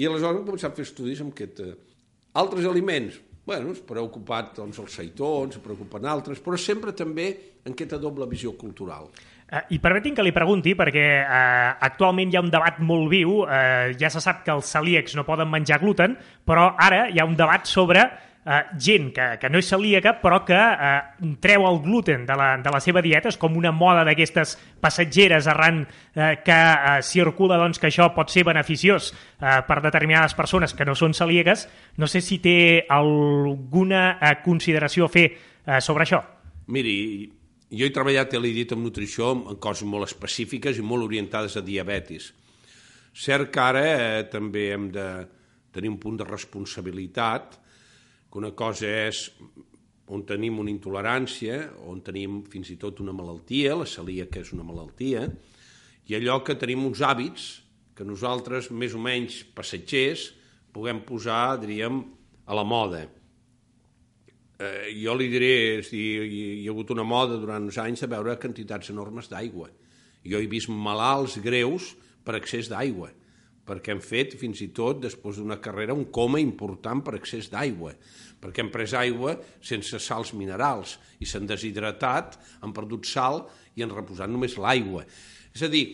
I 0.00 0.06
aleshores 0.08 0.38
hem 0.38 0.46
començat 0.46 0.70
a 0.70 0.78
fer 0.78 0.86
estudis 0.86 1.20
amb 1.26 1.34
aquest... 1.34 1.64
Eh, 1.66 1.89
altres 2.38 2.66
aliments, 2.66 3.18
bueno, 3.46 3.72
es 3.74 3.80
preocupat 3.82 4.54
doncs, 4.60 4.78
els 4.78 4.94
seitons, 4.94 5.56
es 5.56 5.62
preocupen 5.64 6.06
altres, 6.06 6.40
però 6.44 6.58
sempre 6.60 6.94
també 6.96 7.30
en 7.64 7.74
aquesta 7.74 7.98
doble 7.98 8.28
visió 8.30 8.54
cultural. 8.58 9.08
Uh, 9.50 9.64
I 9.74 9.80
permetin 9.82 10.14
que 10.14 10.22
li 10.22 10.30
pregunti, 10.30 10.76
perquè 10.78 11.06
uh, 11.24 11.74
actualment 11.82 12.30
hi 12.30 12.38
ha 12.38 12.44
un 12.44 12.52
debat 12.52 12.78
molt 12.86 13.10
viu, 13.10 13.40
uh, 13.42 13.90
ja 13.98 14.10
se 14.12 14.22
sap 14.22 14.44
que 14.46 14.54
els 14.54 14.70
celíacs 14.70 15.16
no 15.18 15.26
poden 15.26 15.50
menjar 15.50 15.80
gluten, 15.82 16.14
però 16.46 16.70
ara 16.78 17.08
hi 17.10 17.18
ha 17.18 17.26
un 17.26 17.34
debat 17.38 17.66
sobre 17.66 18.06
uh, 18.46 18.60
gent 18.78 19.10
que, 19.16 19.26
que 19.40 19.50
no 19.50 19.60
és 19.60 19.68
celíaca 19.70 20.14
però 20.22 20.42
que 20.48 20.58
uh, 20.58 21.32
treu 21.42 21.66
el 21.68 21.80
gluten 21.84 22.26
de 22.28 22.36
la, 22.38 22.50
de 22.62 22.72
la 22.72 22.80
seva 22.84 23.02
dieta, 23.04 23.32
és 23.32 23.38
com 23.40 23.56
una 23.58 23.72
moda 23.72 24.04
d'aquestes 24.08 24.56
passatgeres 24.80 25.48
arran 25.50 25.82
uh, 25.84 26.34
que 26.44 26.60
uh, 26.60 27.00
circula 27.06 27.58
doncs, 27.60 27.80
que 27.80 27.90
això 27.90 28.10
pot 28.16 28.32
ser 28.32 28.46
beneficiós 28.48 29.12
uh, 29.12 29.60
per 29.66 29.80
determinades 29.84 30.36
persones 30.38 30.74
que 30.74 30.86
no 30.88 30.96
són 30.98 31.16
celíaques. 31.16 31.66
No 31.98 32.08
sé 32.10 32.22
si 32.24 32.40
té 32.42 32.86
alguna 32.88 34.16
uh, 34.16 34.34
consideració 34.44 35.08
a 35.08 35.12
fer 35.12 35.28
uh, 35.32 35.80
sobre 35.84 36.06
això. 36.06 36.22
Miri, 36.70 36.96
jo 37.70 37.86
he 37.86 37.94
treballat, 37.94 38.34
l'he 38.34 38.52
dit, 38.54 38.72
en 38.74 38.82
nutrició 38.82 39.30
en 39.34 39.58
coses 39.62 39.86
molt 39.86 40.08
específiques 40.08 40.78
i 40.78 40.84
molt 40.86 41.06
orientades 41.06 41.56
a 41.56 41.62
diabetis. 41.62 42.32
Cert 43.14 43.50
que 43.54 43.62
ara 43.62 43.82
eh, 43.90 44.22
també 44.30 44.70
hem 44.74 44.88
de 44.94 45.06
tenir 45.74 45.90
un 45.90 45.98
punt 46.02 46.18
de 46.18 46.26
responsabilitat, 46.26 47.58
que 48.30 48.38
una 48.38 48.52
cosa 48.56 48.88
és 49.08 49.26
on 50.10 50.24
tenim 50.26 50.58
una 50.62 50.72
intolerància, 50.72 51.60
on 51.86 52.00
tenim 52.06 52.40
fins 52.50 52.72
i 52.72 52.78
tot 52.78 53.02
una 53.02 53.14
malaltia, 53.14 53.76
la 53.78 53.86
celíaca 53.86 54.42
és 54.42 54.54
una 54.54 54.66
malaltia, 54.66 55.26
i 56.10 56.16
allò 56.18 56.40
que 56.46 56.58
tenim 56.58 56.82
uns 56.86 57.02
hàbits 57.02 57.50
que 57.94 58.06
nosaltres, 58.06 58.70
més 58.70 58.94
o 58.96 59.02
menys 59.02 59.42
passatgers, 59.54 60.30
puguem 60.74 61.02
posar, 61.06 61.58
diríem, 61.62 62.02
a 62.50 62.56
la 62.56 62.66
moda 62.66 63.04
eh, 64.60 64.92
jo 65.00 65.14
li 65.16 65.28
diré, 65.32 65.80
si 65.86 65.98
hi, 65.98 66.40
hi 66.60 66.66
ha 66.68 66.74
hagut 66.74 66.92
una 66.92 67.06
moda 67.06 67.38
durant 67.40 67.64
uns 67.66 67.78
anys 67.80 68.04
de 68.04 68.10
veure 68.12 68.36
quantitats 68.40 68.92
enormes 68.92 69.30
d'aigua. 69.32 69.70
Jo 70.26 70.40
he 70.40 70.48
vist 70.50 70.68
malalts 70.68 71.38
greus 71.40 71.94
per 72.24 72.36
excés 72.36 72.68
d'aigua, 72.68 73.08
perquè 73.70 73.94
han 73.94 74.02
fet 74.02 74.34
fins 74.40 74.64
i 74.66 74.72
tot, 74.74 74.98
després 75.04 75.38
d'una 75.38 75.60
carrera, 75.62 75.94
un 75.94 76.08
coma 76.10 76.42
important 76.42 77.04
per 77.06 77.14
excés 77.20 77.46
d'aigua, 77.52 77.94
perquè 78.42 78.64
han 78.64 78.72
pres 78.74 78.96
aigua 78.98 79.36
sense 79.62 80.00
sals 80.02 80.34
minerals 80.34 80.96
i 81.22 81.28
s'han 81.28 81.46
deshidratat, 81.46 82.40
han 82.66 82.74
perdut 82.74 83.06
sal 83.06 83.44
i 83.78 83.86
han 83.86 83.94
reposat 83.94 84.32
només 84.32 84.58
l'aigua. 84.58 85.04
És 85.54 85.62
a 85.62 85.70
dir, 85.70 85.84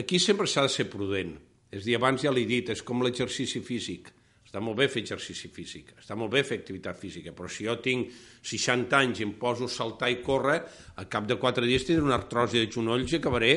aquí 0.00 0.16
sempre 0.22 0.48
s'ha 0.48 0.64
de 0.64 0.72
ser 0.72 0.88
prudent. 0.88 1.36
És 1.70 1.84
a 1.84 1.86
dir, 1.90 1.98
abans 2.00 2.24
ja 2.24 2.32
l'he 2.32 2.48
dit, 2.48 2.72
és 2.72 2.80
com 2.82 3.04
l'exercici 3.04 3.60
físic 3.62 4.08
està 4.50 4.58
molt 4.58 4.80
bé 4.80 4.88
fer 4.90 5.04
exercici 5.04 5.46
físic, 5.46 5.92
està 5.94 6.16
molt 6.18 6.32
bé 6.34 6.40
fer 6.42 6.56
activitat 6.58 6.96
física, 6.98 7.30
però 7.30 7.46
si 7.46 7.68
jo 7.68 7.76
tinc 7.78 8.08
60 8.42 8.96
anys 8.98 9.20
i 9.20 9.26
em 9.28 9.36
poso 9.38 9.68
a 9.68 9.70
saltar 9.70 10.08
i 10.10 10.16
córrer, 10.26 10.56
a 10.98 11.04
cap 11.06 11.28
de 11.30 11.36
4 11.38 11.68
dies 11.70 11.86
tindré 11.86 12.02
una 12.02 12.16
artrosi 12.18 12.58
de 12.58 12.66
genolls 12.66 13.14
i 13.14 13.20
acabaré 13.20 13.52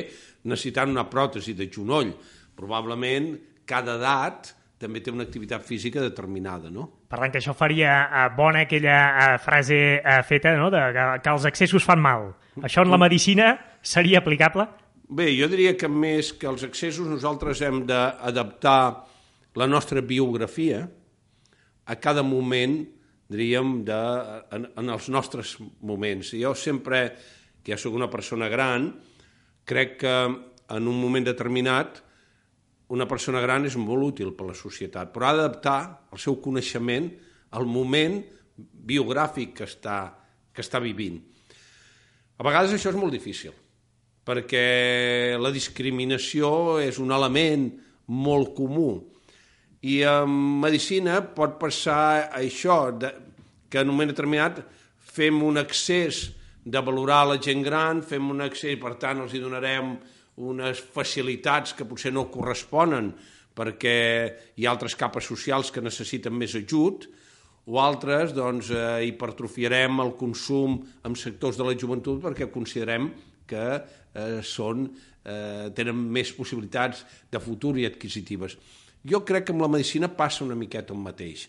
necessitant 0.46 0.92
una 0.94 1.08
pròtesi 1.10 1.56
de 1.58 1.66
genoll. 1.66 2.12
Probablement 2.54 3.32
cada 3.68 3.96
edat 3.98 4.52
també 4.84 5.00
té 5.00 5.12
una 5.14 5.24
activitat 5.24 5.64
física 5.64 6.02
determinada, 6.02 6.70
no? 6.70 6.86
Per 7.08 7.18
tant, 7.18 7.32
que 7.32 7.40
això 7.40 7.54
faria 7.56 7.94
eh, 8.04 8.24
bona 8.36 8.64
aquella 8.66 8.98
eh, 9.06 9.36
frase 9.42 9.80
eh, 9.96 10.20
feta, 10.26 10.54
no?, 10.58 10.70
de 10.72 10.82
que, 10.94 11.06
que 11.24 11.32
els 11.32 11.46
excessos 11.50 11.86
fan 11.86 12.02
mal. 12.02 12.32
Això 12.62 12.84
en 12.84 12.92
la 12.92 13.00
medicina 13.00 13.54
seria 13.82 14.20
aplicable? 14.20 14.66
Bé, 15.14 15.28
jo 15.36 15.48
diria 15.52 15.74
que 15.78 15.88
més 15.90 16.32
que 16.40 16.48
els 16.50 16.64
excessos 16.66 17.08
nosaltres 17.08 17.62
hem 17.64 17.84
d'adaptar 17.88 18.78
la 19.54 19.68
nostra 19.70 20.02
biografia 20.02 20.82
a 21.86 21.96
cada 22.00 22.24
moment, 22.26 22.80
diríem, 23.30 23.76
de, 23.86 24.00
en, 24.56 24.68
en 24.80 24.94
els 24.94 25.08
nostres 25.12 25.54
moments. 25.84 26.32
Jo 26.40 26.54
sempre, 26.58 27.06
que 27.62 27.74
ja 27.74 27.80
sóc 27.80 27.94
una 27.96 28.10
persona 28.10 28.48
gran, 28.52 28.90
crec 29.64 30.00
que 30.02 30.16
en 30.24 30.88
un 30.88 30.98
moment 30.98 31.24
determinat 31.24 32.03
una 32.92 33.06
persona 33.08 33.40
gran 33.40 33.64
és 33.64 33.76
molt 33.80 34.04
útil 34.12 34.34
per 34.36 34.44
a 34.48 34.52
la 34.52 34.58
societat, 34.58 35.12
però 35.12 35.28
ha 35.28 35.36
d'adaptar 35.38 35.78
el 36.12 36.20
seu 36.20 36.36
coneixement 36.42 37.08
al 37.56 37.64
moment 37.66 38.20
biogràfic 38.58 39.54
que 39.56 39.64
està, 39.68 39.98
que 40.52 40.62
està 40.62 40.80
vivint. 40.82 41.16
A 42.36 42.44
vegades 42.44 42.74
això 42.74 42.90
és 42.92 42.98
molt 42.98 43.14
difícil, 43.14 43.54
perquè 44.26 45.36
la 45.40 45.52
discriminació 45.54 46.78
és 46.82 46.98
un 47.00 47.14
element 47.14 47.70
molt 48.10 48.52
comú 48.56 48.90
i 49.84 50.00
en 50.08 50.32
medicina 50.62 51.18
pot 51.36 51.58
passar 51.60 52.30
això, 52.32 52.88
de, 52.96 53.10
que 53.68 53.82
en 53.82 53.90
un 53.90 53.96
moment 53.96 54.12
determinat 54.12 54.62
fem 55.14 55.42
un 55.44 55.60
excés 55.60 56.30
de 56.64 56.80
valorar 56.80 57.26
la 57.28 57.36
gent 57.42 57.60
gran, 57.64 58.00
fem 58.02 58.30
un 58.32 58.40
excés, 58.46 58.78
per 58.80 58.94
tant 59.00 59.20
els 59.20 59.34
hi 59.34 59.42
donarem 59.42 59.92
unes 60.36 60.80
facilitats 60.80 61.74
que 61.76 61.86
potser 61.86 62.12
no 62.12 62.26
corresponen 62.32 63.12
perquè 63.54 63.98
hi 64.58 64.66
ha 64.66 64.72
altres 64.72 64.96
capes 64.98 65.28
socials 65.30 65.70
que 65.70 65.82
necessiten 65.84 66.34
més 66.34 66.56
ajut, 66.58 67.06
o 67.64 67.78
altres 67.80 68.34
doncs, 68.36 68.68
eh, 68.74 69.06
hipertrofiarem 69.08 70.02
el 70.02 70.12
consum 70.20 70.80
en 71.06 71.14
sectors 71.16 71.56
de 71.56 71.64
la 71.64 71.76
joventut 71.78 72.20
perquè 72.20 72.50
considerem 72.52 73.08
que 73.48 73.64
eh, 73.78 74.40
són, 74.44 74.84
eh, 75.24 75.70
tenen 75.76 75.96
més 75.96 76.34
possibilitats 76.36 77.04
de 77.30 77.40
futur 77.40 77.78
i 77.78 77.86
adquisitives. 77.88 78.58
Jo 79.04 79.22
crec 79.24 79.46
que 79.46 79.56
amb 79.56 79.64
la 79.64 79.72
medicina 79.72 80.10
passa 80.12 80.44
una 80.44 80.58
miqueta 80.58 80.92
el 80.92 81.00
mateix. 81.00 81.48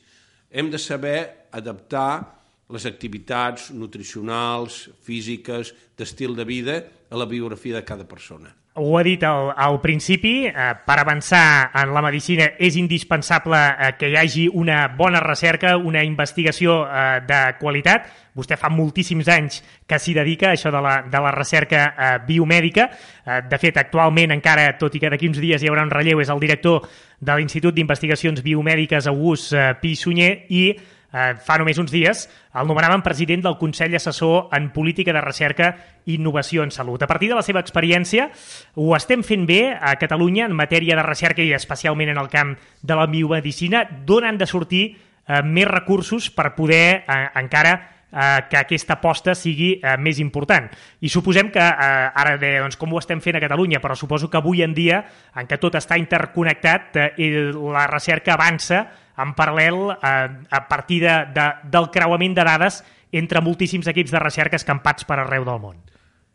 Hem 0.52 0.70
de 0.72 0.80
saber 0.80 1.50
adaptar 1.52 2.42
les 2.72 2.86
activitats 2.88 3.72
nutricionals, 3.76 4.86
físiques, 5.04 5.74
d'estil 5.98 6.36
de 6.36 6.46
vida 6.48 6.78
a 7.10 7.20
la 7.20 7.28
biografia 7.28 7.76
de 7.76 7.84
cada 7.84 8.08
persona 8.08 8.54
ho 8.78 8.98
ha 8.98 9.04
dit 9.04 9.22
al, 9.24 9.54
al 9.56 9.80
principi, 9.80 10.46
eh, 10.48 10.52
per 10.86 10.98
avançar 11.00 11.72
en 11.80 11.94
la 11.96 12.02
medicina 12.04 12.50
és 12.60 12.76
indispensable 12.76 13.56
eh, 13.56 13.94
que 13.96 14.10
hi 14.12 14.18
hagi 14.20 14.46
una 14.52 14.82
bona 14.92 15.22
recerca, 15.24 15.78
una 15.78 16.04
investigació 16.04 16.82
eh, 16.84 17.22
de 17.28 17.42
qualitat. 17.60 18.10
Vostè 18.36 18.58
fa 18.60 18.68
moltíssims 18.68 19.30
anys 19.32 19.62
que 19.88 19.96
s'hi 19.96 20.12
dedica 20.18 20.50
això 20.52 20.74
de 20.76 20.82
la, 20.84 20.98
de 21.08 21.22
la 21.24 21.32
recerca 21.32 21.86
eh, 21.88 22.10
biomèdica. 22.28 22.90
Eh, 23.24 23.40
de 23.48 23.60
fet, 23.62 23.80
actualment, 23.80 24.36
encara, 24.36 24.74
tot 24.80 24.96
i 24.96 25.00
que 25.00 25.14
d'aquí 25.14 25.32
uns 25.32 25.40
dies 25.40 25.64
hi 25.64 25.72
haurà 25.72 25.86
un 25.88 25.94
relleu, 25.94 26.20
és 26.20 26.34
el 26.34 26.44
director 26.44 26.84
de 27.20 27.38
l'Institut 27.40 27.76
d'Investigacions 27.78 28.44
Biomèdiques 28.44 29.08
August 29.08 29.56
eh, 29.56 29.72
Pi 29.80 29.96
Sunyer 29.96 30.34
i 30.52 30.66
eh, 31.16 31.36
fa 31.40 31.56
només 31.58 31.80
uns 31.80 31.94
dies, 31.94 32.26
el 32.56 32.68
nomenaven 32.68 33.04
president 33.06 33.46
del 33.46 33.58
Consell 33.58 33.96
Assessor 33.96 34.50
en 34.56 34.70
Política 34.76 35.16
de 35.16 35.24
Recerca 35.24 35.72
i 36.06 36.18
Innovació 36.20 36.64
en 36.64 36.72
Salut. 36.76 37.02
A 37.02 37.08
partir 37.08 37.32
de 37.32 37.40
la 37.40 37.46
seva 37.46 37.64
experiència, 37.64 38.30
ho 38.76 38.92
estem 38.98 39.24
fent 39.24 39.48
bé 39.48 39.62
a 39.80 39.96
Catalunya 40.02 40.46
en 40.50 40.58
matèria 40.58 41.00
de 41.00 41.08
recerca 41.08 41.44
i 41.44 41.54
especialment 41.56 42.12
en 42.12 42.22
el 42.22 42.30
camp 42.30 42.56
de 42.82 43.00
la 43.00 43.08
biomedicina, 43.08 43.86
d'on 44.06 44.28
han 44.28 44.38
de 44.42 44.50
sortir 44.50 44.86
eh, 44.92 45.42
més 45.42 45.72
recursos 45.72 46.30
per 46.30 46.54
poder 46.60 47.06
eh, 47.08 47.22
encara 47.40 47.95
eh, 48.16 48.46
que 48.50 48.58
aquesta 48.58 48.96
aposta 48.96 49.36
sigui 49.36 49.76
eh, 49.76 49.98
més 50.00 50.20
important. 50.24 50.70
I 51.04 51.12
suposem 51.12 51.52
que, 51.52 51.62
eh, 51.62 52.10
ara 52.24 52.38
de, 52.42 52.56
doncs, 52.64 52.80
com 52.80 52.94
ho 52.94 53.02
estem 53.02 53.22
fent 53.22 53.38
a 53.38 53.44
Catalunya, 53.44 53.82
però 53.84 53.98
suposo 54.00 54.30
que 54.32 54.40
avui 54.40 54.64
en 54.64 54.74
dia, 54.74 55.04
en 55.36 55.50
què 55.50 55.60
tot 55.60 55.76
està 55.76 56.00
interconnectat, 56.00 57.02
eh, 57.04 57.34
la 57.54 57.88
recerca 57.92 58.36
avança 58.36 58.86
en 59.20 59.34
paral·lel 59.36 59.82
eh, 59.96 60.30
a 60.50 60.62
partir 60.70 61.02
de, 61.04 61.18
de, 61.36 61.50
del 61.72 61.92
creuament 61.92 62.38
de 62.38 62.48
dades 62.48 62.82
entre 63.16 63.44
moltíssims 63.44 63.88
equips 63.92 64.16
de 64.16 64.24
recerca 64.24 64.60
escampats 64.60 65.06
per 65.08 65.20
arreu 65.22 65.46
del 65.48 65.62
món. 65.62 65.84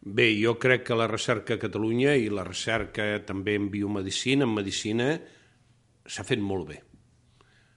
Bé, 0.00 0.30
jo 0.40 0.54
crec 0.56 0.86
que 0.86 0.96
la 0.96 1.10
recerca 1.10 1.58
a 1.58 1.60
Catalunya 1.60 2.14
i 2.16 2.30
la 2.32 2.44
recerca 2.46 3.18
també 3.28 3.58
en 3.58 3.68
biomedicina, 3.72 4.46
en 4.46 4.54
medicina, 4.56 5.10
s'ha 6.08 6.24
fet 6.24 6.40
molt 6.40 6.70
bé. 6.70 6.78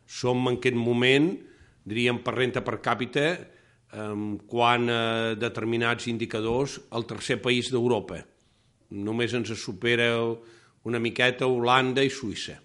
Som 0.07 0.47
en 0.47 0.55
aquest 0.61 0.77
moment, 0.79 1.33
diríem 1.83 2.21
per 2.23 2.37
renta 2.37 2.63
per 2.63 2.77
càpita, 2.85 3.27
quant 4.49 4.89
a 4.89 5.01
determinats 5.37 6.07
indicadors, 6.09 6.79
el 6.91 7.05
tercer 7.05 7.39
país 7.41 7.69
d'Europa. 7.71 8.23
Només 8.93 9.33
ens 9.37 9.53
supera 9.59 10.09
una 10.89 11.01
miqueta 11.01 11.47
Holanda 11.49 12.03
i 12.03 12.11
Suïssa. 12.13 12.57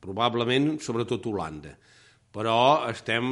Probablement, 0.00 0.74
sobretot 0.82 1.26
Holanda. 1.30 1.74
Però 2.30 2.86
estem 2.88 3.30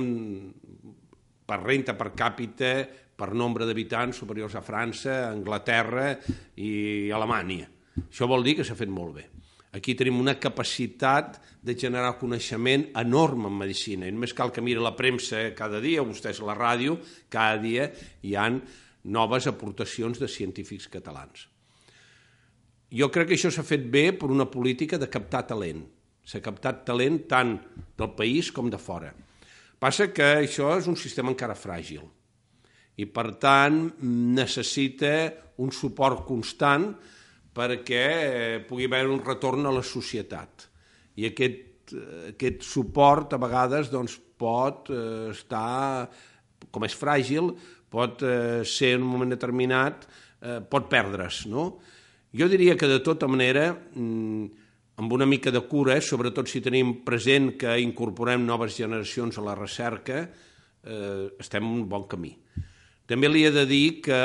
per 1.48 1.58
renta 1.62 1.94
per 1.96 2.12
càpita, 2.14 2.72
per 3.18 3.32
nombre 3.34 3.66
d'habitants 3.66 4.20
superiors 4.20 4.54
a 4.54 4.62
França, 4.62 5.26
Anglaterra 5.32 6.12
i 6.60 7.10
Alemanya. 7.14 7.66
Això 8.04 8.28
vol 8.30 8.44
dir 8.46 8.58
que 8.58 8.66
s'ha 8.66 8.78
fet 8.78 8.92
molt 8.92 9.16
bé. 9.16 9.24
Aquí 9.76 9.92
tenim 9.94 10.16
una 10.20 10.38
capacitat 10.40 11.36
de 11.60 11.74
generar 11.76 12.14
coneixement 12.20 12.86
enorme 12.96 13.50
en 13.50 13.58
medicina. 13.60 14.08
I 14.08 14.14
només 14.14 14.32
cal 14.32 14.52
que 14.54 14.64
miri 14.64 14.80
la 14.80 14.94
premsa 14.96 15.50
cada 15.56 15.82
dia, 15.84 16.04
vostès 16.06 16.40
la 16.40 16.56
ràdio, 16.56 16.96
cada 17.28 17.60
dia 17.60 17.90
hi 18.24 18.34
han 18.38 18.62
noves 19.04 19.46
aportacions 19.50 20.20
de 20.20 20.28
científics 20.28 20.88
catalans. 20.88 21.46
Jo 22.88 23.10
crec 23.12 23.28
que 23.28 23.36
això 23.36 23.52
s'ha 23.52 23.66
fet 23.66 23.84
bé 23.92 24.10
per 24.16 24.30
una 24.32 24.48
política 24.48 24.96
de 24.96 25.10
captar 25.12 25.44
talent. 25.50 25.84
S'ha 26.24 26.40
captat 26.44 26.86
talent 26.88 27.22
tant 27.28 27.58
del 27.96 28.14
país 28.16 28.48
com 28.52 28.70
de 28.72 28.80
fora. 28.80 29.12
Passa 29.78 30.08
que 30.12 30.30
això 30.40 30.72
és 30.78 30.88
un 30.88 30.96
sistema 30.96 31.30
encara 31.30 31.56
fràgil 31.56 32.06
i, 32.98 33.06
per 33.06 33.36
tant, 33.38 33.84
necessita 34.34 35.12
un 35.62 35.70
suport 35.74 36.24
constant 36.26 36.90
perquè 37.58 38.04
eh, 38.06 38.60
pugui 38.66 38.86
haver 38.86 39.08
un 39.10 39.22
retorn 39.24 39.66
a 39.66 39.74
la 39.74 39.82
societat. 39.82 40.68
I 41.18 41.26
aquest, 41.32 41.94
eh, 41.96 42.30
aquest 42.34 42.62
suport 42.66 43.34
a 43.34 43.40
vegades 43.42 43.90
doncs, 43.90 44.18
pot 44.38 44.92
eh, 44.94 45.32
estar, 45.32 46.06
com 46.70 46.86
és 46.86 46.94
fràgil, 46.94 47.50
pot 47.88 48.20
ser 48.68 48.90
en 48.98 49.00
un 49.00 49.08
moment 49.08 49.30
determinat, 49.32 50.02
pot 50.68 50.90
perdre's. 50.92 51.46
No? 51.48 51.62
Jo 52.36 52.44
diria 52.52 52.74
que 52.76 52.86
de 52.86 52.98
tota 53.00 53.24
manera, 53.26 53.70
mm, 53.72 54.66
amb 55.00 55.14
una 55.16 55.24
mica 55.24 55.48
de 55.50 55.62
cura, 55.64 55.96
sobretot 56.04 56.52
si 56.52 56.60
tenim 56.60 56.98
present 57.06 57.54
que 57.56 57.78
incorporem 57.80 58.44
noves 58.44 58.76
generacions 58.76 59.38
a 59.38 59.46
la 59.46 59.56
recerca, 59.56 60.28
eh, 60.84 61.30
estem 61.40 61.64
en 61.64 61.80
un 61.80 61.88
bon 61.88 62.04
camí. 62.04 62.36
També 63.08 63.32
li 63.32 63.46
he 63.46 63.50
de 63.50 63.64
dir 63.64 64.02
que 64.04 64.20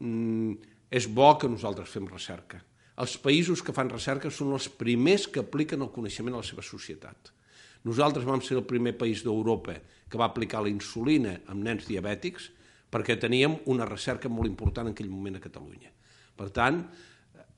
mm, 0.00 0.58
és 0.90 1.06
bo 1.06 1.36
que 1.38 1.48
nosaltres 1.48 1.88
fem 1.88 2.10
recerca 2.10 2.64
els 3.02 3.16
països 3.18 3.62
que 3.64 3.74
fan 3.74 3.90
recerca 3.90 4.30
són 4.30 4.52
els 4.54 4.68
primers 4.70 5.26
que 5.26 5.42
apliquen 5.42 5.82
el 5.82 5.90
coneixement 5.94 6.36
a 6.36 6.42
la 6.42 6.46
seva 6.46 6.62
societat. 6.62 7.32
Nosaltres 7.84 8.24
vam 8.24 8.40
ser 8.40 8.56
el 8.56 8.66
primer 8.68 8.94
país 8.96 9.24
d'Europa 9.24 9.74
que 10.08 10.20
va 10.20 10.30
aplicar 10.30 10.62
la 10.62 10.72
insulina 10.72 11.40
amb 11.50 11.66
nens 11.66 11.88
diabètics 11.90 12.48
perquè 12.94 13.18
teníem 13.18 13.58
una 13.72 13.88
recerca 13.88 14.30
molt 14.30 14.48
important 14.48 14.88
en 14.88 14.94
aquell 14.94 15.10
moment 15.10 15.36
a 15.36 15.42
Catalunya. 15.42 15.90
Per 16.34 16.48
tant, 16.54 16.80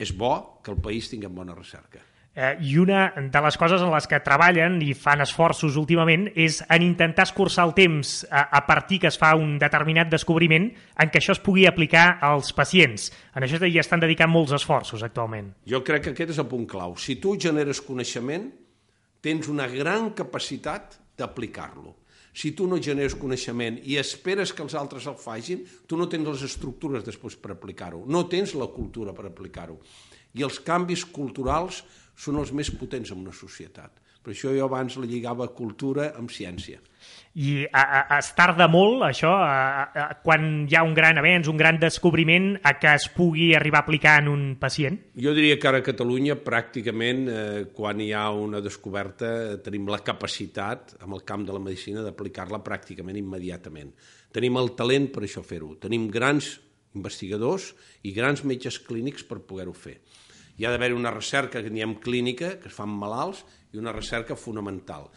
és 0.00 0.12
bo 0.16 0.60
que 0.64 0.72
el 0.72 0.80
país 0.80 1.10
tingui 1.12 1.28
bona 1.28 1.54
recerca. 1.56 2.00
Eh, 2.36 2.58
I 2.60 2.74
una 2.76 3.14
de 3.16 3.40
les 3.40 3.56
coses 3.56 3.80
en 3.80 3.88
les 3.94 4.06
que 4.06 4.18
treballen 4.20 4.76
i 4.84 4.92
fan 4.92 5.24
esforços 5.24 5.78
últimament 5.80 6.26
és 6.36 6.58
en 6.68 6.84
intentar 6.84 7.24
escurçar 7.24 7.64
el 7.64 7.72
temps 7.78 8.18
a, 8.28 8.42
a 8.58 8.60
partir 8.68 9.00
que 9.00 9.08
es 9.08 9.16
fa 9.16 9.32
un 9.40 9.54
determinat 9.58 10.10
descobriment 10.12 10.68
en 10.68 11.12
què 11.12 11.22
això 11.22 11.32
es 11.32 11.40
pugui 11.40 11.64
aplicar 11.64 12.18
als 12.20 12.52
pacients. 12.52 13.08
En 13.32 13.46
això 13.46 13.56
hi 13.64 13.80
estan 13.80 14.04
dedicant 14.04 14.28
molts 14.28 14.52
esforços 14.52 15.02
actualment. 15.06 15.54
Jo 15.64 15.80
crec 15.80 16.04
que 16.04 16.12
aquest 16.12 16.36
és 16.36 16.42
el 16.44 16.50
punt 16.50 16.68
clau. 16.68 16.98
Si 17.00 17.16
tu 17.16 17.38
generes 17.40 17.80
coneixement, 17.80 18.50
tens 19.24 19.48
una 19.48 19.64
gran 19.72 20.12
capacitat 20.12 21.00
d'aplicar-lo. 21.16 21.96
Si 22.36 22.52
tu 22.52 22.66
no 22.68 22.76
generes 22.82 23.16
coneixement 23.16 23.78
i 23.88 23.96
esperes 23.96 24.52
que 24.52 24.60
els 24.64 24.76
altres 24.76 25.06
el 25.08 25.16
fagin, 25.16 25.62
tu 25.88 25.96
no 25.96 26.08
tens 26.12 26.28
les 26.28 26.42
estructures 26.50 27.04
després 27.06 27.38
per 27.40 27.54
aplicar-ho, 27.54 28.02
no 28.04 28.26
tens 28.28 28.52
la 28.60 28.68
cultura 28.74 29.16
per 29.16 29.24
aplicar-ho. 29.30 29.78
I 30.36 30.44
els 30.44 30.60
canvis 30.60 31.06
culturals 31.08 31.80
són 32.12 32.36
els 32.42 32.52
més 32.52 32.68
potents 32.76 33.14
en 33.14 33.24
una 33.24 33.32
societat. 33.32 34.02
Per 34.26 34.32
això 34.34 34.50
jo 34.50 34.64
abans 34.66 34.96
la 34.98 35.06
lligava 35.06 35.46
cultura 35.54 36.08
amb 36.18 36.32
ciència. 36.34 36.80
I 37.38 37.66
a, 37.68 37.82
a, 37.84 38.00
es 38.16 38.32
tarda 38.34 38.66
molt, 38.66 39.04
això, 39.06 39.30
a, 39.38 39.84
a, 39.86 40.06
quan 40.24 40.64
hi 40.66 40.74
ha 40.74 40.82
un 40.82 40.96
gran 40.96 41.20
avenç, 41.20 41.46
un 41.52 41.60
gran 41.60 41.78
descobriment, 41.78 42.48
a 42.66 42.72
que 42.80 42.90
es 42.98 43.06
pugui 43.14 43.52
arribar 43.54 43.84
a 43.84 43.86
aplicar 43.86 44.16
en 44.24 44.32
un 44.32 44.42
pacient? 44.58 44.98
Jo 45.22 45.36
diria 45.36 45.60
que 45.62 45.70
ara 45.70 45.78
a 45.78 45.86
Catalunya, 45.86 46.40
pràcticament, 46.42 47.22
eh, 47.30 47.62
quan 47.76 48.02
hi 48.02 48.10
ha 48.16 48.24
una 48.34 48.64
descoberta, 48.64 49.30
tenim 49.62 49.86
la 49.94 50.02
capacitat, 50.02 50.96
amb 51.06 51.20
el 51.20 51.22
camp 51.28 51.46
de 51.46 51.54
la 51.54 51.62
medicina, 51.62 52.02
d'aplicar-la 52.02 52.64
pràcticament 52.66 53.22
immediatament. 53.22 53.94
Tenim 54.34 54.58
el 54.58 54.74
talent 54.74 55.12
per 55.14 55.22
això 55.22 55.46
fer-ho. 55.46 55.76
Tenim 55.86 56.10
grans 56.10 56.56
investigadors 56.98 57.76
i 58.02 58.16
grans 58.16 58.42
metges 58.42 58.82
clínics 58.82 59.22
per 59.28 59.44
poder-ho 59.46 59.76
fer 59.76 60.00
hi 60.56 60.64
ha 60.64 60.72
d'haver 60.72 60.94
una 60.96 61.12
recerca 61.12 61.60
que 61.62 61.72
diem 61.72 61.94
clínica, 62.00 62.54
que 62.60 62.70
es 62.70 62.76
fan 62.76 62.88
malalts, 62.88 63.44
i 63.72 63.80
una 63.82 63.94
recerca 63.94 64.36
fonamental. 64.36 65.08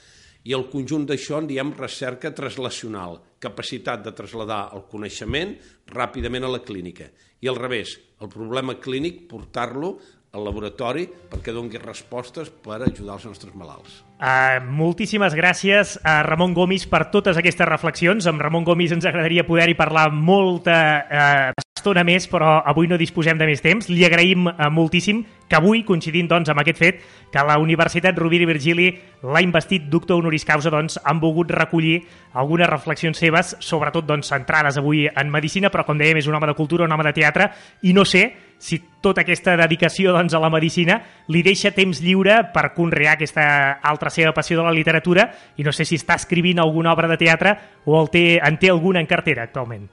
I 0.48 0.56
el 0.56 0.70
conjunt 0.72 1.06
d'això 1.10 1.42
en 1.42 1.50
diem 1.50 1.74
recerca 1.76 2.32
translacional, 2.36 3.18
capacitat 3.44 4.06
de 4.06 4.14
traslladar 4.16 4.70
el 4.78 4.86
coneixement 4.92 5.58
ràpidament 5.92 6.48
a 6.48 6.54
la 6.54 6.62
clínica. 6.64 7.10
I 7.44 7.52
al 7.52 7.60
revés, 7.60 7.98
el 8.24 8.32
problema 8.32 8.78
clínic, 8.80 9.26
portar-lo 9.28 9.98
al 10.32 10.46
laboratori 10.46 11.08
perquè 11.10 11.54
doni 11.54 11.80
respostes 11.82 12.52
per 12.64 12.84
ajudar 12.84 13.18
els 13.18 13.26
nostres 13.26 13.56
malalts. 13.58 14.04
Uh, 14.20 14.60
moltíssimes 14.62 15.34
gràcies 15.38 15.96
a 16.06 16.20
Ramon 16.28 16.54
Gomis 16.54 16.86
per 16.90 17.08
totes 17.14 17.40
aquestes 17.40 17.68
reflexions. 17.70 18.28
Amb 18.30 18.44
Ramon 18.44 18.68
Gomis 18.68 18.94
ens 18.94 19.08
agradaria 19.10 19.48
poder-hi 19.48 19.78
parlar 19.80 20.10
molta 20.14 20.78
uh, 21.02 21.66
estona 21.80 22.04
més, 22.06 22.28
però 22.30 22.60
avui 22.68 22.89
no 22.92 23.00
disposem 23.00 23.39
de 23.39 23.48
més 23.50 23.63
temps. 23.63 23.88
Li 23.89 24.04
agraïm 24.06 24.50
uh, 24.52 24.68
moltíssim 24.72 25.24
que 25.50 25.58
avui, 25.58 25.82
coincidint 25.88 26.30
doncs, 26.30 26.52
amb 26.52 26.62
aquest 26.62 26.78
fet, 26.78 27.00
que 27.34 27.44
la 27.46 27.58
Universitat 27.60 28.18
Rovira 28.20 28.46
i 28.46 28.50
Virgili 28.50 28.89
l'ha 29.26 29.42
investit 29.42 29.88
doctor 29.89 30.20
honoris 30.22 30.46
causa, 30.46 30.70
doncs, 30.70 31.00
han 31.04 31.22
volgut 31.24 31.50
recollir 31.56 32.04
algunes 32.38 32.70
reflexions 32.70 33.18
seves, 33.18 33.56
sobretot 33.60 34.06
doncs, 34.06 34.30
centrades 34.30 34.78
avui 34.78 35.08
en 35.10 35.32
medicina, 35.34 35.72
però 35.74 35.88
com 35.88 35.98
dèiem 35.98 36.22
és 36.22 36.30
un 36.30 36.38
home 36.38 36.52
de 36.52 36.56
cultura, 36.58 36.86
un 36.86 36.94
home 36.94 37.08
de 37.10 37.15
teatre, 37.18 37.50
i 37.82 37.96
no 37.98 38.06
sé 38.06 38.28
si 38.60 38.78
tota 39.02 39.24
aquesta 39.24 39.56
dedicació 39.58 40.13
doncs, 40.13 40.36
a 40.36 40.42
la 40.44 40.52
medicina 40.54 41.00
li 41.32 41.42
deixa 41.42 41.72
temps 41.74 42.04
lliure 42.04 42.42
per 42.54 42.74
conrear 42.76 43.15
aquesta 43.15 43.80
altra 43.82 44.12
seva 44.13 44.36
passió 44.36 44.60
de 44.60 44.68
la 44.68 44.76
literatura 44.76 45.30
i 45.58 45.65
no 45.65 45.74
sé 45.74 45.88
si 45.88 45.98
està 45.98 46.20
escrivint 46.20 46.60
alguna 46.60 46.92
obra 46.94 47.08
de 47.08 47.18
teatre 47.18 47.56
o 47.88 47.96
el 48.02 48.12
té, 48.13 48.26
en 48.44 48.60
té 48.60 48.70
alguna 48.70 49.00
en 49.00 49.08
cartera 49.10 49.48
actualment. 49.48 49.88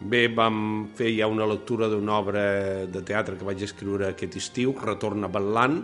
Bé, 0.00 0.28
vam 0.32 0.88
fer 0.96 1.10
ja 1.18 1.28
una 1.28 1.44
lectura 1.44 1.88
d'una 1.92 2.14
obra 2.16 2.42
de 2.88 3.02
teatre 3.04 3.36
que 3.36 3.44
vaig 3.44 3.60
escriure 3.66 4.08
aquest 4.08 4.38
estiu, 4.40 4.72
Retorn 4.80 5.26
a 5.26 5.28
Batlant, 5.32 5.82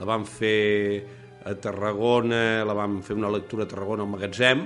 la 0.00 0.08
vam 0.08 0.24
fer 0.26 1.04
a 1.46 1.54
Tarragona, 1.54 2.64
la 2.66 2.74
vam 2.74 2.98
fer 3.06 3.14
una 3.14 3.30
lectura 3.30 3.62
a 3.62 3.70
Tarragona 3.70 4.02
al 4.02 4.10
magatzem, 4.10 4.64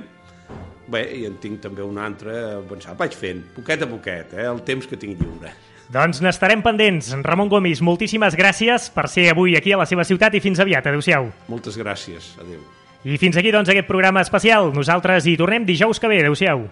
bé, 0.89 1.03
i 1.21 1.27
en 1.29 1.37
tinc 1.43 1.61
també 1.67 1.85
una 1.85 2.07
altra 2.09 2.39
a 2.57 2.63
pensar. 2.65 2.97
Vaig 2.97 3.17
fent, 3.19 3.45
poquet 3.59 3.85
a 3.85 3.91
poquet, 3.91 4.33
eh, 4.39 4.47
el 4.49 4.65
temps 4.65 4.89
que 4.89 4.97
tinc 4.97 5.21
lliure. 5.21 5.53
Doncs 5.93 6.21
n'estarem 6.25 6.61
pendents. 6.65 7.15
Ramon 7.25 7.49
Gomis, 7.49 7.81
moltíssimes 7.85 8.37
gràcies 8.37 8.91
per 8.93 9.07
ser 9.09 9.31
avui 9.33 9.57
aquí 9.57 9.73
a 9.73 9.81
la 9.81 9.89
seva 9.89 10.05
ciutat 10.05 10.37
i 10.37 10.43
fins 10.45 10.61
aviat. 10.61 10.89
Adéu-siau. 10.89 11.31
Moltes 11.49 11.81
gràcies. 11.81 12.35
Adéu. 12.41 12.61
I 13.09 13.17
fins 13.17 13.41
aquí, 13.41 13.53
doncs, 13.55 13.71
aquest 13.73 13.89
programa 13.89 14.21
especial. 14.21 14.73
Nosaltres 14.77 15.25
hi 15.25 15.39
tornem 15.41 15.65
dijous 15.65 16.01
que 16.01 16.13
ve. 16.13 16.21
Adéu-siau. 16.21 16.69